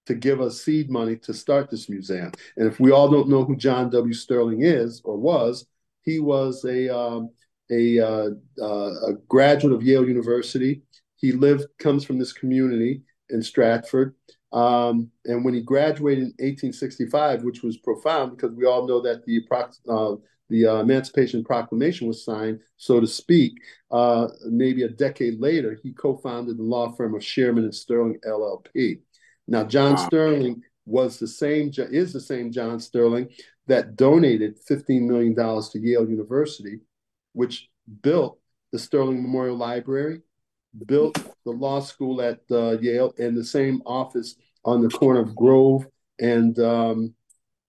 [0.10, 2.32] to give us seed money to start this museum.
[2.58, 4.12] And if we all don't know who John W.
[4.12, 5.68] Sterling is or was,
[6.02, 7.30] he was a um,
[7.72, 10.82] a, uh, uh, a graduate of Yale University.
[11.18, 14.16] He lived comes from this community in Stratford.
[14.52, 19.24] Um, and when he graduated in 1865, which was profound because we all know that
[19.26, 19.42] the
[19.88, 20.16] uh,
[20.50, 23.54] the Emancipation Proclamation was signed, so to speak,
[23.92, 29.02] uh, maybe a decade later, he co-founded the law firm of Shearman and Sterling LLP.
[29.50, 30.06] Now, John wow.
[30.06, 33.30] Sterling was the same is the same John Sterling
[33.68, 36.80] that donated $15 million to Yale University,
[37.34, 37.70] which
[38.02, 38.40] built
[38.72, 40.22] the Sterling Memorial Library,
[40.86, 44.36] built the law school at uh, Yale, and the same office
[44.66, 45.86] on the corner of Grove
[46.20, 47.14] and um,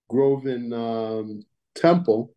[0.08, 2.34] Grove and um, Temple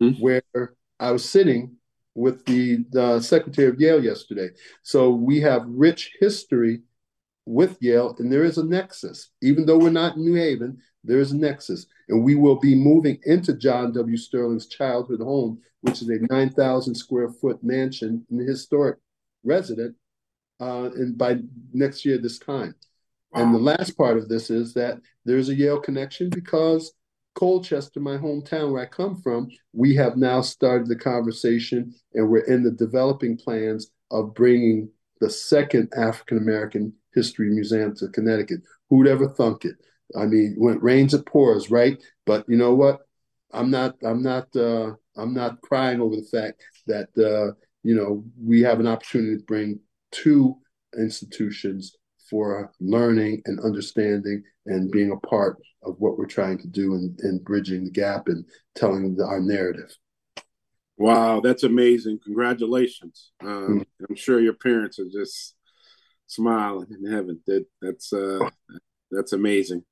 [0.00, 0.20] mm-hmm.
[0.20, 1.76] where I was sitting
[2.14, 4.50] with the, the secretary of Yale yesterday.
[4.82, 6.82] So we have rich history
[7.48, 9.30] with Yale, and there is a nexus.
[9.40, 11.86] Even though we're not in New Haven, there is a nexus.
[12.08, 14.16] And we will be moving into John W.
[14.18, 18.98] Sterling's childhood home, which is a 9,000 square foot mansion in the historic
[19.44, 19.96] resident,
[20.60, 21.38] uh, and by
[21.72, 22.74] next year, this time.
[23.32, 23.42] Wow.
[23.42, 26.92] And the last part of this is that there's a Yale connection because
[27.34, 32.44] Colchester, my hometown where I come from, we have now started the conversation and we're
[32.44, 38.60] in the developing plans of bringing the second African American History Museum to Connecticut.
[38.90, 39.76] Who'd ever thunk it?
[40.16, 41.98] I mean, when it rains, it pours, right?
[42.24, 43.00] But you know what?
[43.52, 48.24] I'm not I'm not uh, I'm not crying over the fact that uh, you know
[48.42, 50.56] we have an opportunity to bring two
[50.96, 51.96] institutions
[52.28, 57.18] for learning and understanding and being a part of what we're trying to do and,
[57.20, 58.44] and bridging the gap and
[58.74, 59.96] telling the, our narrative.
[60.98, 62.18] Wow, that's amazing!
[62.24, 63.30] Congratulations.
[63.40, 64.04] Um, mm-hmm.
[64.08, 65.54] I'm sure your parents are just
[66.28, 67.40] smiling in heaven.
[67.46, 68.48] That that's uh,
[69.10, 69.82] that's amazing.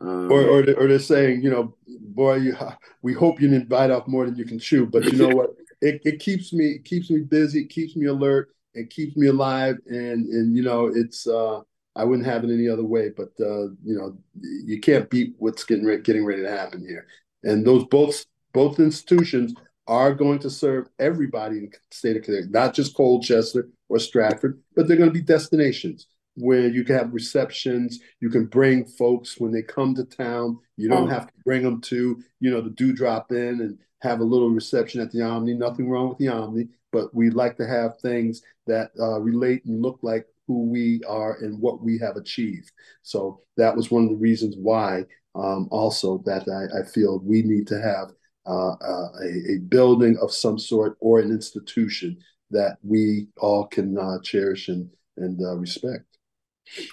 [0.00, 2.56] Um, or, or, or they're saying, you know, boy, you,
[3.02, 4.86] we hope you didn't bite off more than you can chew.
[4.86, 5.50] But you know what?
[5.82, 9.26] It, it keeps me it keeps me busy, it keeps me alert, it keeps me
[9.26, 11.60] alive, and and you know, it's uh,
[11.96, 13.10] I wouldn't have it any other way.
[13.14, 17.06] But uh, you know, you can't beat what's getting re- getting ready to happen here.
[17.42, 19.54] And those both both institutions
[19.86, 24.62] are going to serve everybody in the state of Connecticut, not just Colchester or Stratford,
[24.74, 28.00] but they're going to be destinations where you can have receptions.
[28.20, 30.58] You can bring folks when they come to town.
[30.76, 31.12] You don't oh.
[31.12, 35.00] have to bring them to, you know, the Dewdrop in and have a little reception
[35.00, 35.54] at the Omni.
[35.54, 39.82] Nothing wrong with the Omni, but we like to have things that uh, relate and
[39.82, 42.70] look like who we are and what we have achieved.
[43.02, 47.42] So that was one of the reasons why um, also that I, I, feel we
[47.42, 48.10] need to have
[48.46, 52.18] uh, uh, a, a, building of some sort or an institution
[52.50, 56.04] that we all can uh, cherish and, and uh, respect.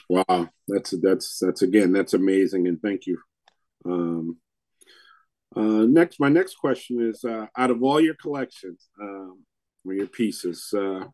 [0.10, 3.20] Wow, that's that's that's again that's amazing, and thank you.
[3.86, 4.38] Um,
[5.56, 9.44] uh, next, my next question is: uh, out of all your collections, um,
[9.86, 11.06] or your pieces, uh,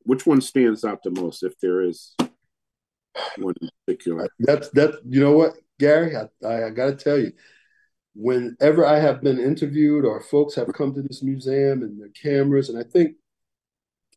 [0.00, 2.14] which one stands out the most, if there is
[3.38, 4.28] one in particular?
[4.38, 5.00] That's that.
[5.06, 6.14] You know what, Gary?
[6.16, 7.32] I, I, I got to tell you,
[8.14, 12.68] whenever I have been interviewed or folks have come to this museum and their cameras,
[12.68, 13.16] and I think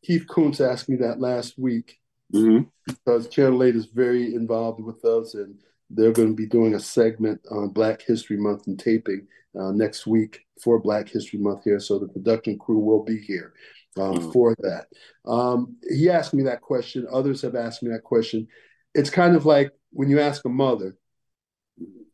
[0.02, 1.98] Keith Kountz asked me that last week
[2.32, 2.64] mm-hmm.
[2.86, 5.58] because Channel 8 is very involved with us, and
[5.90, 9.26] they're going to be doing a segment on Black History Month and taping
[9.58, 11.80] uh, next week for Black History Month here.
[11.80, 13.52] So the production crew will be here
[13.98, 14.30] um, mm-hmm.
[14.30, 14.86] for that.
[15.26, 17.06] Um, he asked me that question.
[17.10, 18.48] Others have asked me that question.
[18.94, 20.96] It's kind of like when you ask a mother,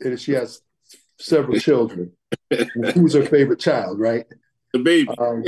[0.01, 0.61] and she has
[1.19, 2.13] several children,
[2.95, 4.27] who's her favorite child, right?
[4.73, 5.09] The baby.
[5.17, 5.45] Um,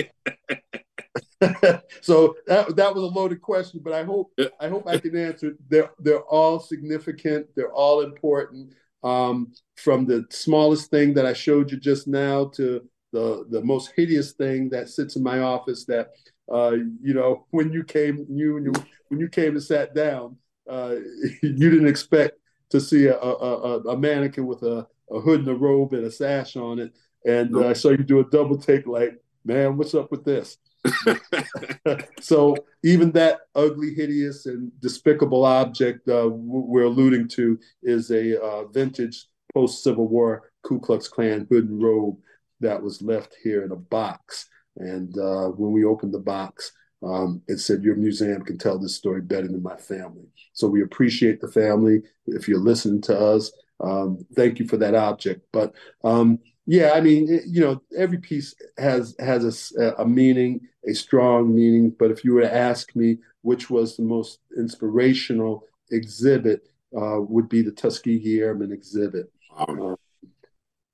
[2.01, 5.53] so that that was a loaded question, but I hope I hope I can answer.
[5.69, 7.47] They're they're all significant.
[7.55, 8.73] They're all important.
[9.03, 13.93] Um, from the smallest thing that I showed you just now to the the most
[13.95, 15.85] hideous thing that sits in my office.
[15.85, 16.11] That
[16.53, 18.73] uh, you know when you came you
[19.09, 20.37] when you came and sat down,
[20.69, 20.97] uh,
[21.43, 22.39] you didn't expect
[22.71, 26.11] to see a, a, a mannequin with a, a hood and a robe and a
[26.11, 26.93] sash on it.
[27.25, 30.59] And uh, I saw you do a double take, like, man, what's up with this?
[32.21, 38.65] so even that ugly, hideous, and despicable object uh, we're alluding to is a uh,
[38.67, 42.17] vintage post Civil War Ku Klux Klan hood and robe
[42.61, 44.49] that was left here in a box.
[44.77, 46.73] And uh, when we opened the box,
[47.03, 50.27] um, it said, Your museum can tell this story better than my family.
[50.53, 52.03] So we appreciate the family.
[52.27, 55.43] If you're listening to us, um, thank you for that object.
[55.53, 60.61] But um, yeah, I mean, it, you know, every piece has has a, a, meaning,
[60.87, 61.95] a strong meaning.
[61.97, 67.49] But if you were to ask me which was the most inspirational exhibit, uh, would
[67.49, 69.95] be the Tuskegee Airmen exhibit, uh,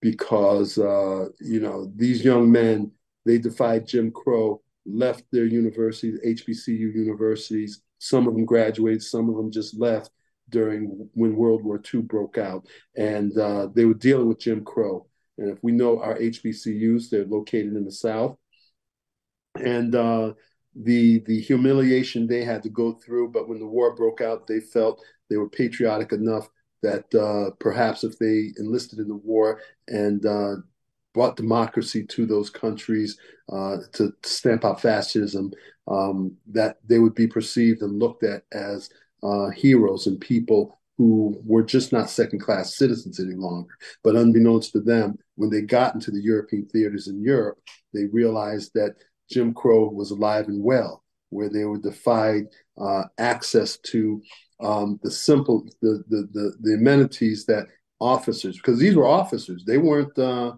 [0.02, 2.92] because uh, you know these young men
[3.24, 7.80] they defied Jim Crow, left their universities, HBCU universities.
[7.98, 10.11] Some of them graduated, some of them just left
[10.50, 15.06] during when World War II broke out, and uh, they were dealing with Jim Crow
[15.38, 18.36] and if we know our HBCUs, they're located in the South.
[19.56, 20.32] And uh,
[20.74, 24.60] the the humiliation they had to go through, but when the war broke out, they
[24.60, 26.48] felt they were patriotic enough
[26.82, 30.56] that uh, perhaps if they enlisted in the war and uh,
[31.14, 33.18] brought democracy to those countries
[33.52, 35.52] uh, to, stamp out fascism,
[35.88, 38.90] um, that they would be perceived and looked at as
[39.22, 43.74] uh, heroes and people who were just not second class citizens any longer.
[44.04, 47.58] But unbeknownst to them, when they got into the European theaters in Europe,
[47.92, 48.94] they realized that
[49.29, 52.44] Jim Crow was alive and well, where they were defied
[52.81, 54.22] uh, access to
[54.60, 57.66] um, the simple, the, the, the, the, amenities that
[57.98, 60.52] officers, because these were officers, they weren't, uh,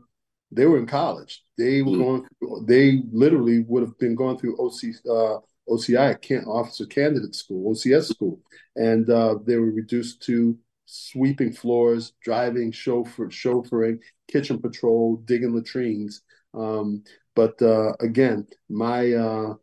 [0.53, 1.43] they were in college.
[1.57, 2.47] They were mm-hmm.
[2.47, 5.39] going, they literally would have been going through OC, uh,
[5.69, 8.41] OCI, Officer Candidate School, OCS School,
[8.77, 10.57] and uh, they were reduced to
[10.87, 13.99] sweeping floors, driving, chauffeur, chauffeuring,
[14.31, 16.23] kitchen patrol, digging latrines.
[16.53, 17.03] Um,
[17.35, 19.55] but uh, again, my uh,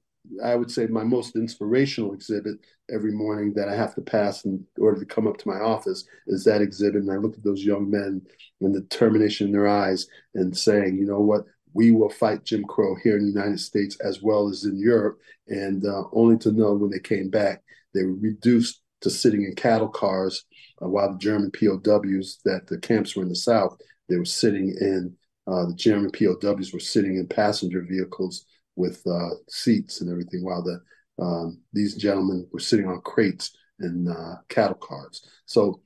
[0.44, 2.58] I would say my most inspirational exhibit
[2.90, 6.06] every morning that I have to pass in order to come up to my office
[6.28, 7.02] is that exhibit.
[7.02, 8.22] And I look at those young men
[8.60, 12.64] and the determination in their eyes and saying, you know what, we will fight Jim
[12.64, 15.20] Crow here in the United States as well as in Europe.
[15.48, 17.62] And uh, only to know when they came back,
[17.94, 20.46] they were reduced to sitting in cattle cars
[20.82, 23.78] uh, while the German POWs that the camps were in the South,
[24.10, 25.16] they were sitting in,
[25.48, 28.46] uh, the German POWs were sitting in passenger vehicles
[28.76, 30.80] with uh, seats and everything while the
[31.22, 35.24] um, these gentlemen were sitting on crates and uh, cattle cars.
[35.46, 35.82] So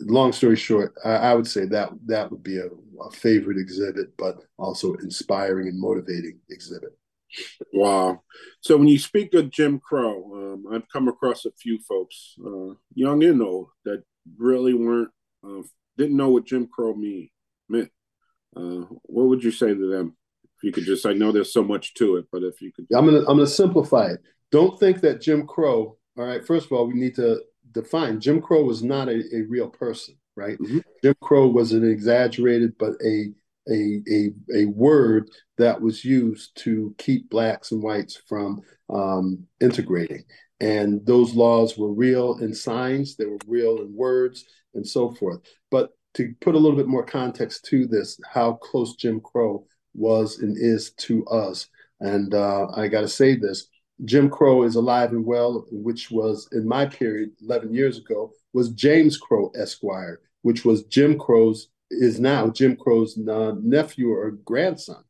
[0.00, 4.16] long story short, I, I, would say that that would be a, a, favorite exhibit,
[4.16, 6.90] but also inspiring and motivating exhibit.
[7.72, 8.22] Wow.
[8.60, 12.74] So when you speak of Jim Crow, um, I've come across a few folks, uh,
[12.94, 14.02] young and old, that
[14.38, 15.10] really weren't
[15.46, 15.62] uh,
[15.96, 17.28] didn't know what Jim Crow mean
[17.68, 17.90] meant.
[18.56, 20.16] Uh, what would you say to them?
[20.44, 22.86] If you could just, I know there's so much to it, but if you could,
[22.94, 24.20] I'm gonna I'm gonna simplify it.
[24.50, 25.96] Don't think that Jim Crow.
[26.16, 26.46] All right.
[26.46, 27.40] First of all, we need to
[27.74, 30.58] define Jim Crow was not a, a real person, right?
[30.58, 30.78] Mm-hmm.
[31.02, 33.32] Jim Crow was an exaggerated but a
[33.68, 38.60] a, a, a word that was used to keep blacks and whites from
[38.90, 40.22] um, integrating.
[40.60, 44.44] And those laws were real in signs, they were real in words,
[44.74, 45.40] and so forth.
[45.70, 50.38] But to put a little bit more context to this, how close Jim Crow was
[50.38, 51.68] and is to us.
[52.00, 53.68] And uh, I got to say this
[54.04, 58.70] Jim Crow is alive and well, which was in my period 11 years ago, was
[58.70, 65.04] James Crow Esquire, which was Jim Crow's is now Jim Crow's uh, nephew or grandson.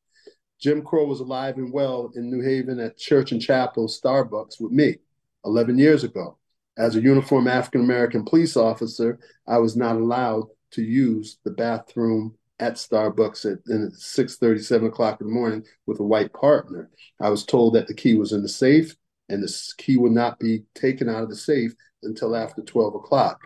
[0.60, 4.72] Jim Crow was alive and well in New Haven at Church and Chapel Starbucks with
[4.72, 4.96] me
[5.44, 6.38] 11 years ago.
[6.76, 12.34] As a uniformed African American police officer, I was not allowed to use the bathroom
[12.60, 14.38] at Starbucks at, at 6
[14.68, 16.90] 7 o'clock in the morning with a white partner.
[17.20, 18.94] I was told that the key was in the safe
[19.28, 23.40] and the key would not be taken out of the safe until after 12 o'clock.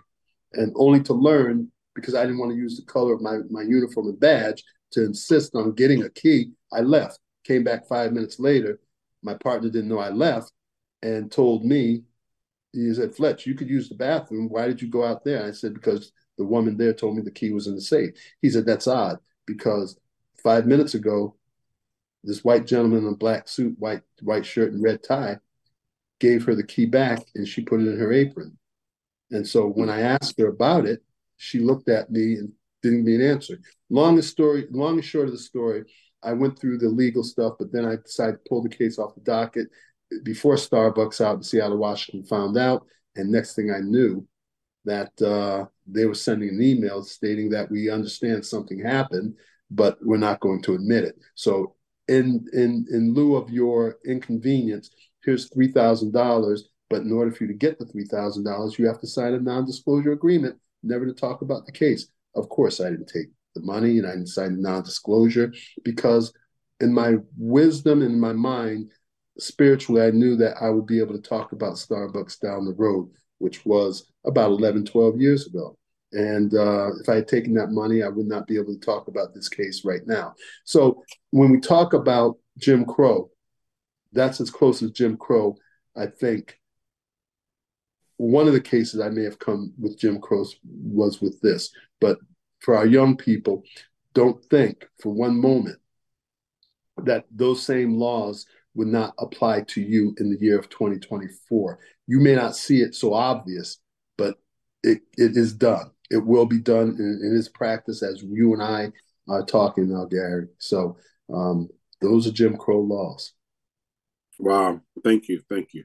[0.52, 3.62] And only to learn because I didn't want to use the color of my, my
[3.62, 6.52] uniform and badge to insist on getting a key.
[6.72, 8.80] I left, came back five minutes later.
[9.22, 10.52] My partner didn't know I left
[11.02, 12.02] and told me,
[12.72, 14.48] he said, Fletch, you could use the bathroom.
[14.48, 15.44] Why did you go out there?
[15.44, 18.10] I said, because the woman there told me the key was in the safe.
[18.40, 19.98] He said, that's odd because
[20.42, 21.36] five minutes ago,
[22.24, 25.38] this white gentleman in a black suit, white white shirt, and red tie
[26.20, 28.56] gave her the key back and she put it in her apron.
[29.30, 31.02] And so when I asked her about it,
[31.36, 33.58] she looked at me and didn't give me an answer.
[33.90, 35.84] Long story, long and short of the story,
[36.22, 39.14] I went through the legal stuff, but then I decided to pull the case off
[39.14, 39.68] the docket
[40.24, 42.86] before Starbucks out in Seattle, Washington found out.
[43.16, 44.26] And next thing I knew,
[44.84, 49.34] that uh, they were sending an email stating that we understand something happened,
[49.70, 51.16] but we're not going to admit it.
[51.34, 51.74] So
[52.08, 54.90] in in in lieu of your inconvenience,
[55.24, 56.68] here's three thousand dollars.
[56.90, 59.34] But in order for you to get the three thousand dollars, you have to sign
[59.34, 62.08] a non-disclosure agreement never to talk about the case.
[62.34, 65.52] Of course, I didn't take the money and I didn't sign non-disclosure
[65.84, 66.32] because
[66.80, 68.90] in my wisdom in my mind,
[69.38, 73.10] spiritually, I knew that I would be able to talk about Starbucks down the road,
[73.38, 75.76] which was about 11, 12 years ago.
[76.12, 79.08] And uh, if I had taken that money, I would not be able to talk
[79.08, 80.34] about this case right now.
[80.64, 83.30] So when we talk about Jim Crow,
[84.12, 85.56] that's as close as Jim Crow,
[85.96, 86.58] I think,
[88.16, 91.70] one of the cases I may have come with Jim Crow was with this.
[92.00, 92.18] But
[92.60, 93.62] for our young people,
[94.14, 95.78] don't think for one moment
[97.04, 101.78] that those same laws would not apply to you in the year of 2024.
[102.06, 103.78] You may not see it so obvious,
[104.18, 104.38] but
[104.82, 105.90] it, it is done.
[106.10, 108.92] It will be done in, in its practice as you and I
[109.28, 110.48] are talking now, Gary.
[110.58, 110.98] So
[111.32, 111.68] um,
[112.00, 113.32] those are Jim Crow laws.
[114.38, 114.80] Wow.
[115.02, 115.42] Thank you.
[115.48, 115.84] Thank you.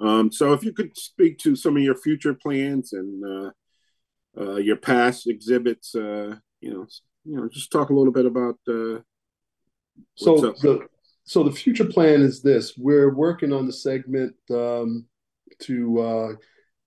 [0.00, 3.50] Um, so if you could speak to some of your future plans and uh,
[4.40, 6.86] uh, your past exhibits, uh, you know,
[7.24, 8.56] you know, just talk a little bit about.
[8.66, 9.00] Uh,
[10.14, 10.86] so the
[11.24, 15.06] so the future plan is this: we're working on the segment um,
[15.62, 16.32] to uh,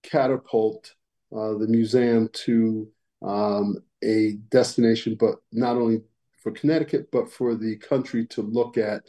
[0.03, 0.93] catapult
[1.35, 2.87] uh, the museum to
[3.21, 6.01] um, a destination, but not only
[6.41, 9.03] for Connecticut, but for the country to look at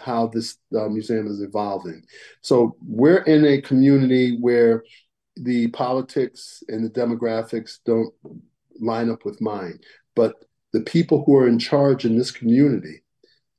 [0.00, 2.02] how this uh, museum is evolving.
[2.40, 4.84] So we're in a community where
[5.36, 8.12] the politics and the demographics don't
[8.80, 9.78] line up with mine,
[10.14, 10.34] but
[10.72, 13.02] the people who are in charge in this community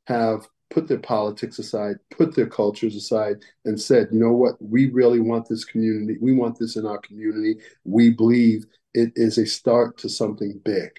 [0.06, 4.90] have put their politics aside, put their cultures aside, and said, you know what, we
[4.92, 6.18] really want this community.
[6.22, 7.60] We want this in our community.
[7.84, 10.92] We believe it is a start to something big.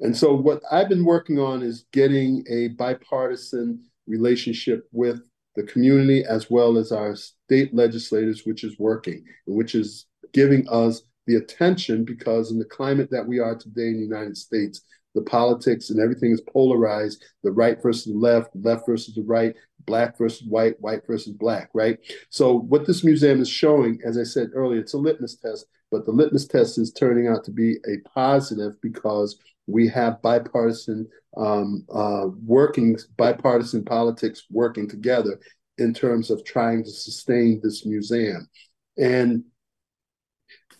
[0.00, 5.20] And so, what I've been working on is getting a bipartisan relationship with
[5.56, 11.02] the community as well as our state legislators, which is working, which is giving us
[11.26, 14.82] the attention because in the climate that we are today in the United States,
[15.14, 19.54] the politics and everything is polarized the right versus the left, left versus the right,
[19.86, 21.98] black versus white, white versus black, right?
[22.30, 26.04] So, what this museum is showing, as I said earlier, it's a litmus test, but
[26.04, 31.84] the litmus test is turning out to be a positive because we have bipartisan um,
[31.92, 35.38] uh, working, bipartisan politics working together
[35.78, 38.48] in terms of trying to sustain this museum.
[38.96, 39.44] And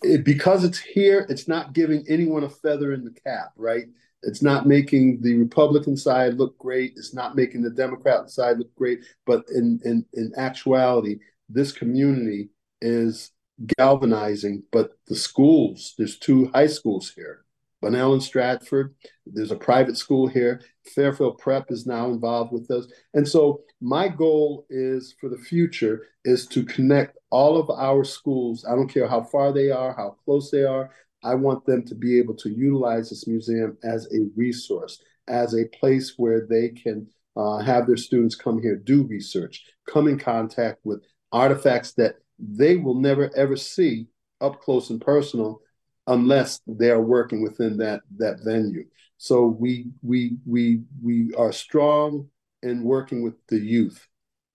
[0.01, 3.85] it, because it's here, it's not giving anyone a feather in the cap, right?
[4.25, 6.93] It's not making the Republican side look great.
[6.95, 9.05] It's not making the Democrat side look great.
[9.25, 12.49] But in in, in actuality, this community
[12.81, 13.31] is
[13.77, 14.63] galvanizing.
[14.71, 17.45] But the schools, there's two high schools here.
[17.81, 18.95] Bunnell and Stratford.
[19.27, 20.61] There's a private school here.
[20.95, 22.87] Fairfield Prep is now involved with us.
[23.13, 28.65] And so my goal is for the future is to connect all of our schools.
[28.67, 30.89] I don't care how far they are, how close they are.
[31.25, 35.67] I want them to be able to utilize this museum as a resource, as a
[35.79, 40.79] place where they can uh, have their students come here, do research, come in contact
[40.83, 44.07] with artifacts that they will never ever see
[44.39, 45.59] up close and personal
[46.07, 48.85] unless they are working within that that venue.
[49.17, 52.29] So we we we we are strong
[52.61, 54.05] in working with the youth,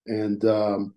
[0.07, 0.95] and um,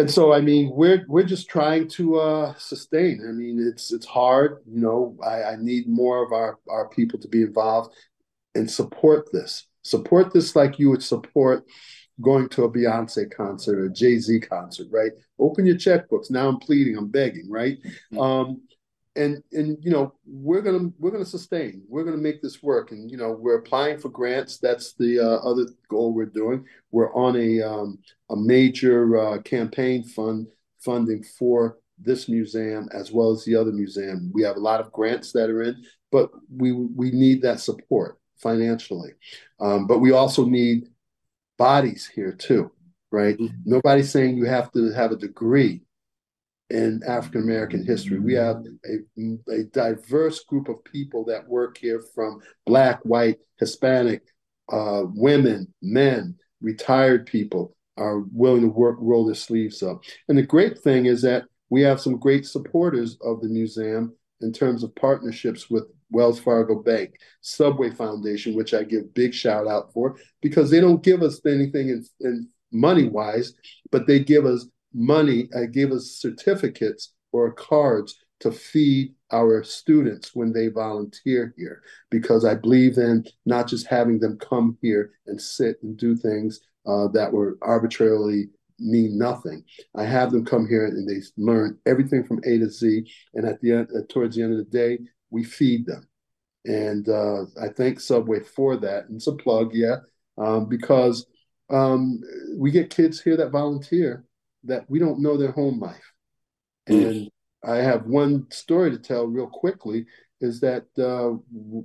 [0.00, 3.24] and so I mean we're we're just trying to uh, sustain.
[3.28, 5.16] I mean it's it's hard, you know.
[5.24, 7.94] I, I need more of our our people to be involved
[8.54, 9.66] and support this.
[9.82, 11.64] Support this like you would support
[12.20, 15.12] going to a Beyonce concert or a Jay Z concert, right?
[15.38, 16.30] Open your checkbooks.
[16.30, 17.78] Now I'm pleading, I'm begging, right?
[18.12, 18.18] Mm-hmm.
[18.18, 18.60] Um,
[19.16, 22.92] and and you know we're gonna we're gonna sustain we're gonna make this work.
[22.92, 24.58] And you know we're applying for grants.
[24.58, 26.64] That's the uh, other goal we're doing.
[26.90, 27.98] We're on a um,
[28.30, 30.46] a major uh, campaign fund
[30.78, 34.30] funding for this museum as well as the other museum.
[34.32, 38.18] We have a lot of grants that are in but we we need that support
[38.38, 39.12] financially.
[39.60, 40.88] Um, but we also need
[41.58, 42.72] bodies here too
[43.10, 43.36] right?
[43.38, 43.56] Mm-hmm.
[43.64, 45.82] nobody's saying you have to have a degree
[46.70, 48.20] in African American history.
[48.20, 54.22] We have a, a, diverse group of people that work here from Black, white, Hispanic,
[54.72, 60.02] uh, women, men, retired people are willing to work, roll their sleeves up.
[60.28, 64.52] And the great thing is that we have some great supporters of the museum in
[64.52, 69.92] terms of partnerships with Wells Fargo Bank, Subway Foundation, which I give big shout out
[69.92, 73.54] for because they don't give us anything in, in money wise,
[73.90, 80.34] but they give us money, uh, gave us certificates or cards to feed our students
[80.34, 85.40] when they volunteer here because I believe in not just having them come here and
[85.40, 89.62] sit and do things uh, that were arbitrarily mean nothing.
[89.94, 93.60] I have them come here and they learn everything from A to Z, and at
[93.60, 96.08] the end, uh, towards the end of the day, we feed them.
[96.64, 99.06] And uh, I thank Subway for that.
[99.06, 99.96] And it's a plug, yeah,
[100.38, 101.26] um, because
[101.68, 102.20] um,
[102.56, 104.24] we get kids here that volunteer
[104.64, 106.12] that we don't know their home life.
[106.88, 107.08] Mm.
[107.08, 107.30] And
[107.64, 110.06] I have one story to tell real quickly
[110.40, 111.36] is that uh,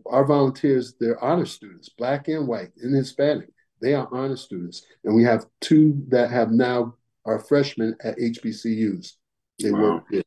[0.09, 3.49] our volunteers, they're honor students, black and white and Hispanic.
[3.81, 4.85] They are honor students.
[5.03, 6.95] And we have two that have now
[7.25, 9.13] are freshmen at HBCUs.
[9.61, 9.79] They wow.
[9.79, 10.21] work here.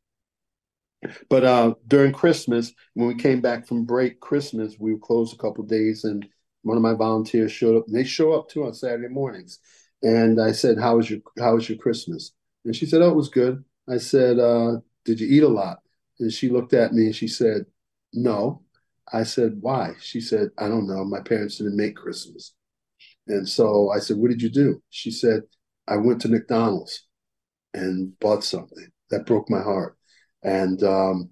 [1.31, 5.39] But uh, during Christmas, when we came back from break, Christmas, we were closed a
[5.39, 6.27] couple days, and
[6.63, 7.87] one of my volunteers showed up.
[7.87, 9.61] And they show up too on Saturday mornings.
[10.03, 12.33] And I said, "How was your How was your Christmas?"
[12.65, 13.65] And she said, Oh, it was good.
[13.89, 15.79] I said, uh, Did you eat a lot?
[16.21, 17.67] And she looked at me and she said,
[18.13, 18.63] No.
[19.13, 19.93] I said, Why?
[20.01, 21.05] She said, I don't know.
[21.05, 22.55] My parents didn't make Christmas.
[23.27, 24.83] And so I said, What did you do?
[24.91, 25.43] She said,
[25.87, 27.07] I went to McDonald's
[27.75, 28.89] and bought something.
[29.11, 29.97] That broke my heart.
[30.43, 31.31] And, um,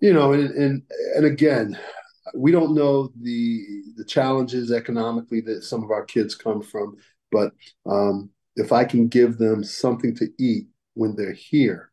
[0.00, 0.82] you know, and, and,
[1.16, 1.76] and again,
[2.34, 3.64] we don't know the
[3.96, 6.96] the challenges economically that some of our kids come from,
[7.32, 7.52] but
[7.86, 11.92] um, if I can give them something to eat when they're here,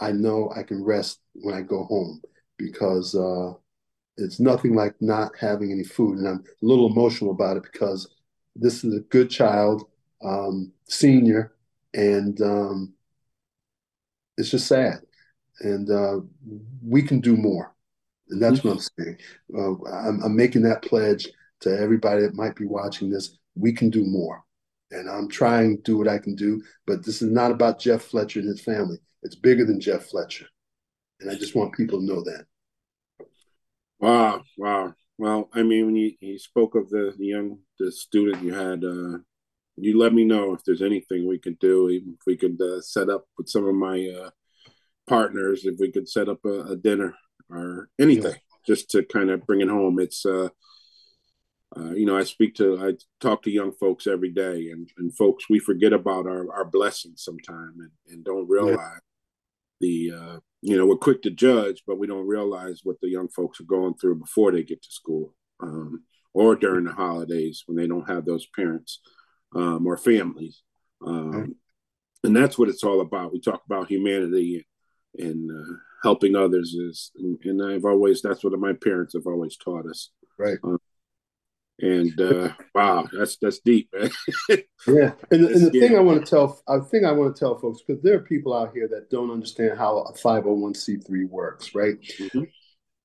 [0.00, 2.22] I know I can rest when I go home
[2.56, 3.52] because uh,
[4.16, 6.18] it's nothing like not having any food.
[6.18, 8.08] And I'm a little emotional about it because
[8.56, 9.84] this is a good child,
[10.24, 11.52] um, senior,
[11.92, 12.94] and um,
[14.38, 15.00] it's just sad.
[15.60, 16.20] And uh,
[16.82, 17.74] we can do more.
[18.30, 18.68] And that's mm-hmm.
[18.68, 19.18] what I'm saying.
[19.54, 21.28] Uh, I'm, I'm making that pledge
[21.60, 23.36] to everybody that might be watching this.
[23.54, 24.42] We can do more
[24.92, 26.62] and I'm trying to do what I can do.
[26.86, 28.98] But this is not about Jeff Fletcher and his family.
[29.22, 30.46] It's bigger than Jeff Fletcher,
[31.20, 32.46] and I just want people to know that.
[34.00, 34.94] Wow, wow.
[35.18, 38.84] Well, I mean, when you, you spoke of the, the young the student you had
[38.84, 39.18] uh,
[39.76, 41.88] you let me know if there's anything we could do.
[41.88, 44.30] Even if we could uh, set up with some of my uh,
[45.06, 47.14] partners, if we could set up a, a dinner
[47.50, 48.56] or anything, yeah.
[48.66, 49.98] just to kind of bring it home.
[49.98, 50.48] It's uh,
[51.76, 55.16] uh, you know, I speak to, I talk to young folks every day, and, and
[55.16, 58.98] folks, we forget about our, our blessings sometime and, and don't realize yeah.
[59.80, 63.28] the, uh, you know, we're quick to judge, but we don't realize what the young
[63.28, 66.04] folks are going through before they get to school um,
[66.34, 69.00] or during the holidays when they don't have those parents
[69.54, 70.62] um, or families.
[71.06, 71.56] Um,
[72.24, 73.32] And that's what it's all about.
[73.32, 74.64] We talk about humanity
[75.18, 79.26] and, and uh, helping others is, and, and, I've always, that's what my parents have
[79.26, 80.10] always taught us.
[80.38, 80.58] Right.
[81.82, 84.08] And uh, wow, that's that's deep, man.
[84.86, 85.80] yeah, and, and the yeah.
[85.80, 88.20] thing I want to tell, I think I want to tell folks because there are
[88.20, 92.00] people out here that don't understand how a five hundred one c three works, right?
[92.00, 92.44] Mm-hmm.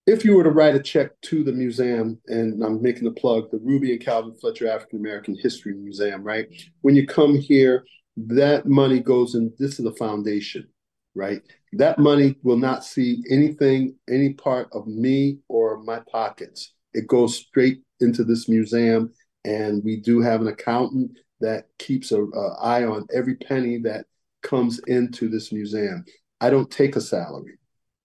[0.06, 3.50] If you were to write a check to the museum, and I'm making the plug,
[3.50, 6.48] the Ruby and Calvin Fletcher African American History Museum, right?
[6.82, 7.84] When you come here,
[8.16, 9.52] that money goes in.
[9.58, 10.68] This is the foundation,
[11.16, 11.42] right?
[11.74, 16.74] That money will not see anything, any part of me or my pockets.
[16.94, 19.14] It goes straight into this museum,
[19.46, 24.06] and we do have an accountant that keeps a, a eye on every penny that
[24.42, 26.06] comes into this museum.
[26.42, 27.58] I don't take a salary,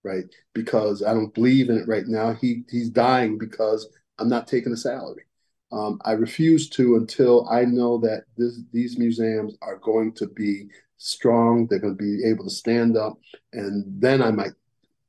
[0.03, 0.25] right?
[0.55, 2.35] Because I don't believe in it right now.
[2.35, 5.25] He he's dying because I'm not taking a salary.
[5.71, 10.69] Um, I refuse to until I know that this, these museums are going to be
[10.99, 11.67] strong.
[11.67, 13.19] They're going to be able to stand up,
[13.53, 14.53] and then I might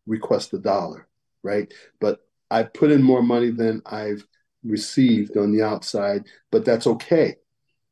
[0.07, 1.07] request a dollar,
[1.43, 1.71] right?
[1.99, 4.25] But I put in more money than I've
[4.63, 7.35] received on the outside, but that's okay.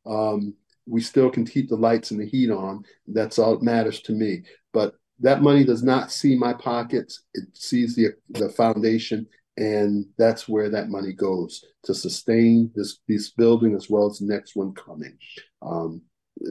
[0.06, 0.54] Um,
[0.86, 2.84] we still can keep the lights and the heat on.
[3.06, 4.42] That's all that matters to me.
[4.72, 7.22] But that money does not see my pockets.
[7.34, 9.26] It sees the the foundation,
[9.56, 14.26] and that's where that money goes to sustain this this building as well as the
[14.26, 15.16] next one coming.
[15.60, 16.02] Um,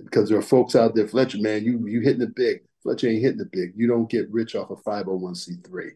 [0.05, 2.61] because there are folks out there, Fletcher, man, you you hitting it big.
[2.83, 3.73] Fletcher ain't hitting it big.
[3.75, 5.91] You don't get rich off a 501c3.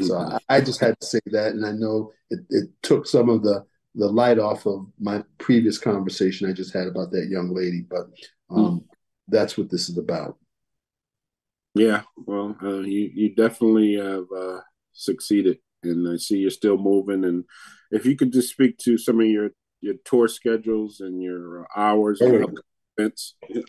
[0.00, 3.28] So I, I, just had to say that, and I know it, it took some
[3.28, 3.64] of the
[3.94, 8.06] the light off of my previous conversation I just had about that young lady, but
[8.50, 8.84] um, mm.
[9.28, 10.36] that's what this is about.
[11.76, 14.60] Yeah, well, uh, you you definitely have uh,
[14.92, 17.24] succeeded, and I see you're still moving.
[17.24, 17.44] And
[17.90, 22.20] if you could just speak to some of your your tour schedules and your hours
[22.22, 22.46] oh,
[22.96, 23.34] events.
[23.48, 23.62] Yeah.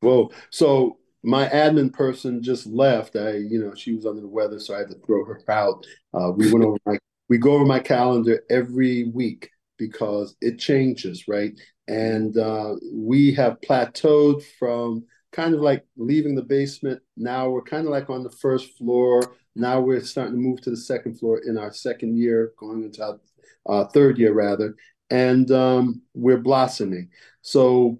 [0.00, 3.16] Well, so my admin person just left.
[3.16, 5.86] I, you know, she was under the weather, so I had to throw her out.
[6.14, 6.98] Uh, we went over my,
[7.28, 11.52] we go over my calendar every week because it changes, right?
[11.88, 17.00] And uh, we have plateaued from kind of like leaving the basement.
[17.16, 19.36] Now we're kind of like on the first floor.
[19.54, 23.04] Now we're starting to move to the second floor in our second year, going into
[23.04, 23.20] our
[23.66, 24.74] uh, third year rather,
[25.10, 27.10] and um, we're blossoming.
[27.42, 27.98] So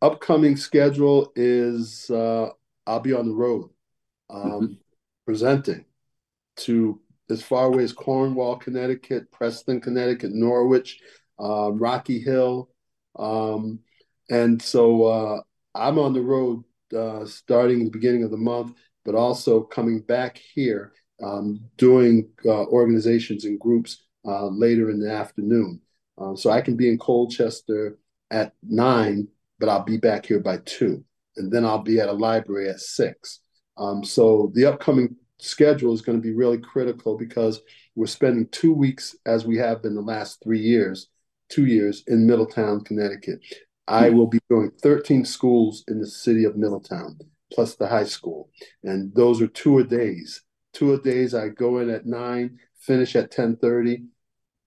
[0.00, 2.48] upcoming schedule is uh,
[2.86, 3.70] I'll be on the road
[4.30, 4.72] um, mm-hmm.
[5.26, 5.84] presenting
[6.58, 7.00] to
[7.30, 11.00] as far away as Cornwall, Connecticut, Preston, Connecticut, Norwich,
[11.38, 12.70] uh, Rocky Hill.
[13.18, 13.80] Um,
[14.30, 15.40] and so uh,
[15.74, 16.64] I'm on the road
[16.96, 20.92] uh, starting the beginning of the month, but also coming back here
[21.22, 25.80] um, doing uh, organizations and groups uh, later in the afternoon.
[26.34, 27.96] So I can be in Colchester
[28.32, 31.04] at nine but I'll be back here by two,
[31.36, 33.40] and then I'll be at a library at six.
[33.76, 37.60] Um, so the upcoming schedule is going to be really critical because
[37.94, 41.08] we're spending two weeks, as we have been the last three years,
[41.48, 43.40] two years in Middletown, Connecticut.
[43.86, 47.18] I will be doing 13 schools in the city of Middletown,
[47.52, 48.50] plus the high school.
[48.84, 50.42] And those are two a days.
[50.74, 51.34] Two a days.
[51.34, 54.04] I go in at nine, finish at 1030,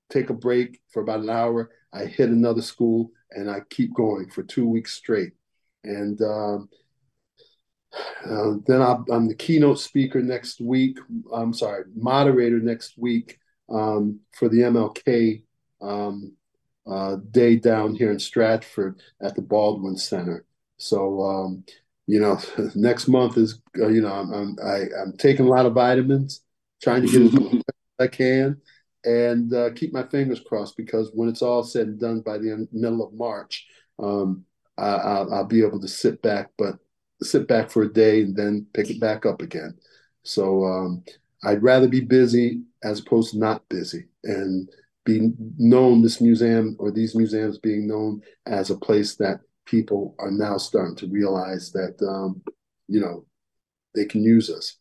[0.09, 1.69] take a break for about an hour.
[1.93, 5.33] I hit another school and I keep going for two weeks straight.
[5.83, 6.69] And um,
[8.25, 10.97] uh, then i am the keynote speaker next week.
[11.33, 13.37] I'm sorry, moderator next week
[13.69, 15.43] um, for the MLK
[15.81, 16.33] um,
[16.87, 20.45] uh, day down here in Stratford at the Baldwin Center.
[20.77, 21.63] So, um,
[22.07, 22.39] you know,
[22.75, 25.65] next month is, uh, you know, I'm, I'm, I, am i am taking a lot
[25.65, 26.41] of vitamins,
[26.81, 27.61] trying to get as much as
[27.99, 28.61] I can
[29.03, 32.67] and uh, keep my fingers crossed because when it's all said and done by the
[32.71, 33.67] middle of March,
[33.99, 34.45] um,
[34.77, 36.75] I, will be able to sit back, but
[37.21, 39.77] sit back for a day and then pick it back up again.
[40.23, 41.03] So um,
[41.43, 44.69] I'd rather be busy as opposed to not busy and
[45.05, 50.31] be known this museum or these museums being known as a place that people are
[50.31, 52.41] now starting to realize that um,
[52.87, 53.25] you know
[53.95, 54.77] they can use us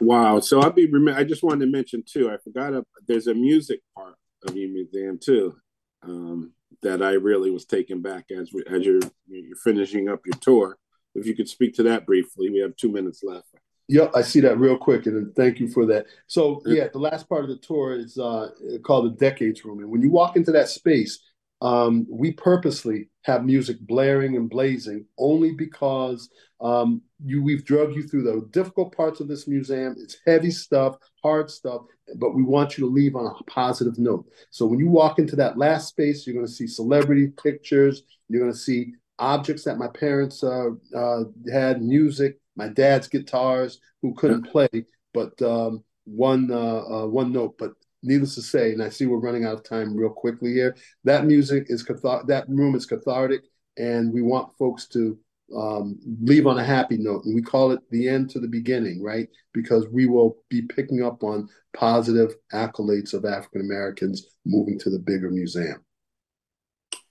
[0.00, 0.40] Wow.
[0.40, 2.30] So I'll be I just wanted to mention too.
[2.30, 2.74] I forgot.
[2.74, 4.14] A, there's a music part
[4.46, 5.56] of your museum too.
[6.02, 6.52] Um,
[6.82, 10.78] that I really was taken back as we, as you're you're finishing up your tour.
[11.14, 13.46] If you could speak to that briefly, we have two minutes left.
[13.88, 16.06] Yep, I see that real quick, and thank you for that.
[16.26, 18.48] So, yeah, the last part of the tour is uh,
[18.84, 21.20] called the Decades Room, and when you walk into that space,
[21.62, 26.28] um, we purposely have music blaring and blazing only because
[26.60, 29.94] um, you we've drug you through the difficult parts of this museum.
[29.98, 31.82] It's heavy stuff, hard stuff,
[32.16, 34.26] but we want you to leave on a positive note.
[34.50, 38.02] So when you walk into that last space, you're going to see celebrity pictures.
[38.28, 43.80] You're going to see objects that my parents uh, uh, had, music, my dad's guitars,
[44.02, 44.68] who couldn't play,
[45.12, 47.56] but um, one uh, uh, one note.
[47.58, 50.76] But needless to say, and I see we're running out of time real quickly here.
[51.04, 53.42] That music is cathar- that room is cathartic,
[53.76, 55.18] and we want folks to
[55.54, 57.24] um, leave on a happy note.
[57.24, 59.28] And we call it the end to the beginning, right?
[59.52, 64.98] Because we will be picking up on positive accolades of African Americans moving to the
[64.98, 65.84] bigger museum.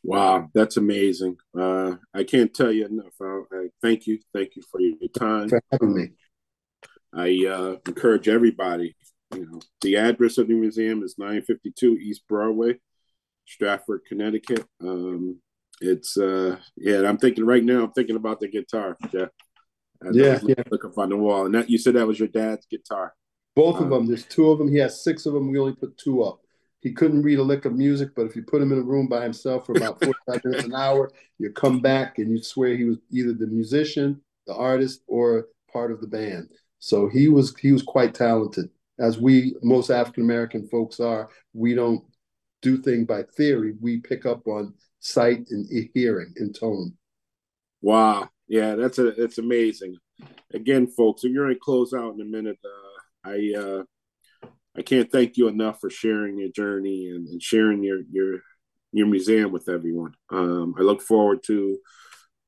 [0.04, 1.38] Wow, that's amazing.
[1.58, 3.14] Uh, I can't tell you enough.
[3.20, 4.20] I, I thank you.
[4.34, 5.50] Thank you for your time.
[5.50, 6.10] For having me.
[7.12, 8.96] I uh, encourage everybody.
[9.34, 12.76] You know, the address of the museum is 952 East Broadway,
[13.48, 14.66] Stratford, Connecticut.
[14.80, 15.40] Um,
[15.82, 17.08] it's uh, yeah.
[17.08, 17.84] I'm thinking right now.
[17.84, 18.98] I'm thinking about the guitar.
[19.12, 19.26] Yeah,
[20.12, 20.64] yeah, yeah.
[20.70, 23.14] Look up on the wall, and that you said that was your dad's guitar.
[23.56, 24.08] Both of uh, them.
[24.08, 24.70] There's two of them.
[24.70, 25.52] He has six of them.
[25.52, 26.40] We only put two up.
[26.82, 29.08] He couldn't read a lick of music, but if you put him in a room
[29.08, 32.84] by himself for about 45 minutes an hour, you come back and you swear he
[32.84, 36.50] was either the musician, the artist, or part of the band.
[36.80, 38.70] So he was he was quite talented.
[39.00, 42.04] As we most African American folks are, we don't
[42.62, 43.74] do things by theory.
[43.82, 44.74] We pick up on
[45.06, 46.94] sight and hearing and tone.
[47.82, 48.30] Wow.
[48.48, 49.98] Yeah, that's a that's amazing.
[50.54, 53.84] Again, folks, if you're to close out in a minute, uh, I uh,
[54.78, 58.40] I can't thank you enough for sharing your journey and, and sharing your your
[58.92, 60.14] your museum with everyone.
[60.30, 61.78] Um, I look forward to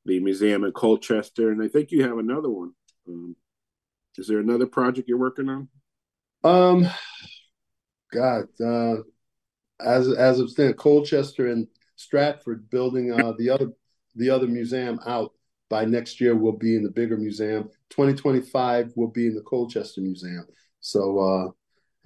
[0.05, 2.71] the museum in Colchester, and I think you have another one.
[3.07, 3.35] Um,
[4.17, 5.67] is there another project you're working on?
[6.43, 6.87] Um,
[8.11, 8.97] God, uh,
[9.79, 11.67] as as of saying, Colchester and
[11.97, 13.73] Stratford building uh, the other
[14.15, 15.33] the other museum out
[15.69, 17.69] by next year will be in the bigger museum.
[17.89, 20.45] 2025 will be in the Colchester Museum.
[20.79, 21.51] So uh,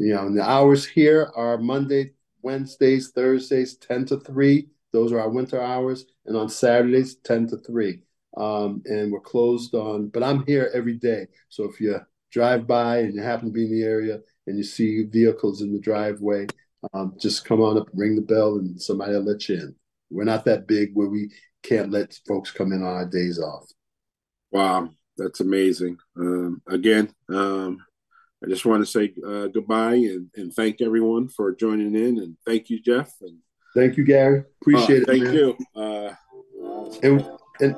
[0.01, 4.67] you know, the hours here are Monday, Wednesdays, Thursdays, 10 to 3.
[4.91, 6.05] Those are our winter hours.
[6.25, 7.99] And on Saturdays, 10 to 3.
[8.35, 11.27] Um, and we're closed on, but I'm here every day.
[11.49, 11.99] So if you
[12.31, 15.71] drive by and you happen to be in the area and you see vehicles in
[15.71, 16.47] the driveway,
[16.93, 19.75] um, just come on up, ring the bell, and somebody will let you in.
[20.11, 21.31] We're not that big where we
[21.63, 23.71] can't let folks come in on our days off.
[24.51, 25.97] Wow, that's amazing.
[26.17, 27.79] Um, again, um,
[28.43, 32.17] I just want to say uh, goodbye and, and thank everyone for joining in.
[32.17, 33.13] And thank you, Jeff.
[33.21, 33.37] And
[33.75, 34.43] thank you, Gary.
[34.61, 35.07] Appreciate uh, it.
[35.07, 35.33] Thank man.
[35.33, 35.57] you.
[35.75, 36.13] Uh,
[37.03, 37.25] and
[37.59, 37.75] and,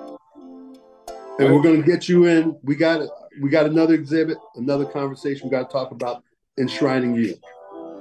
[1.40, 2.58] and we're going to get you in.
[2.64, 3.08] We got
[3.42, 5.48] we got another exhibit, another conversation.
[5.48, 6.24] We got to talk about
[6.58, 7.36] enshrining you.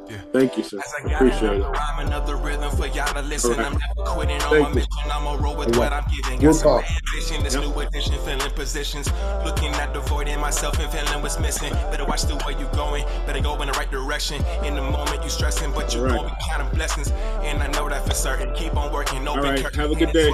[0.08, 0.18] Yeah.
[0.32, 0.78] Thank you, sir.
[0.78, 1.66] i Appreciate it.
[1.74, 3.52] I'm another rhythm for y'all to listen.
[3.52, 3.66] Right.
[3.66, 4.74] I'm never quitting on Thank my you.
[4.74, 5.10] mission.
[5.10, 5.78] I'm a roll with right.
[5.78, 6.40] what I'm giving.
[6.40, 7.64] Got some ambition, this yep.
[7.64, 9.10] new addition, filling positions.
[9.44, 11.72] Looking at the void in myself and feeling what's missing.
[11.90, 13.04] Better watch the way you going.
[13.26, 14.44] Better go in the right direction.
[14.64, 16.32] In the moment you stressing, but you right.
[16.48, 17.10] counting blessings.
[17.42, 18.54] And I know that for certain.
[18.54, 19.24] Keep on working.
[19.24, 19.74] No All right.
[19.74, 20.32] Have a good day.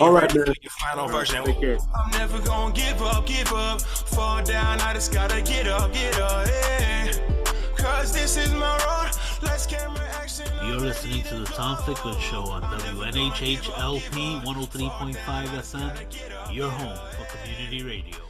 [0.00, 0.54] All right, man.
[0.80, 1.44] Final version.
[1.44, 1.78] Take care.
[1.94, 3.80] I'm never gonna give up, give up.
[3.80, 4.80] Fall down.
[4.80, 6.46] I just gotta get up, get up.
[7.78, 8.98] Cause this is my road.
[10.66, 17.82] You're listening to the Tom Ficklin Show on WNHHLP 103.5 FM, your home for community
[17.82, 18.27] radio.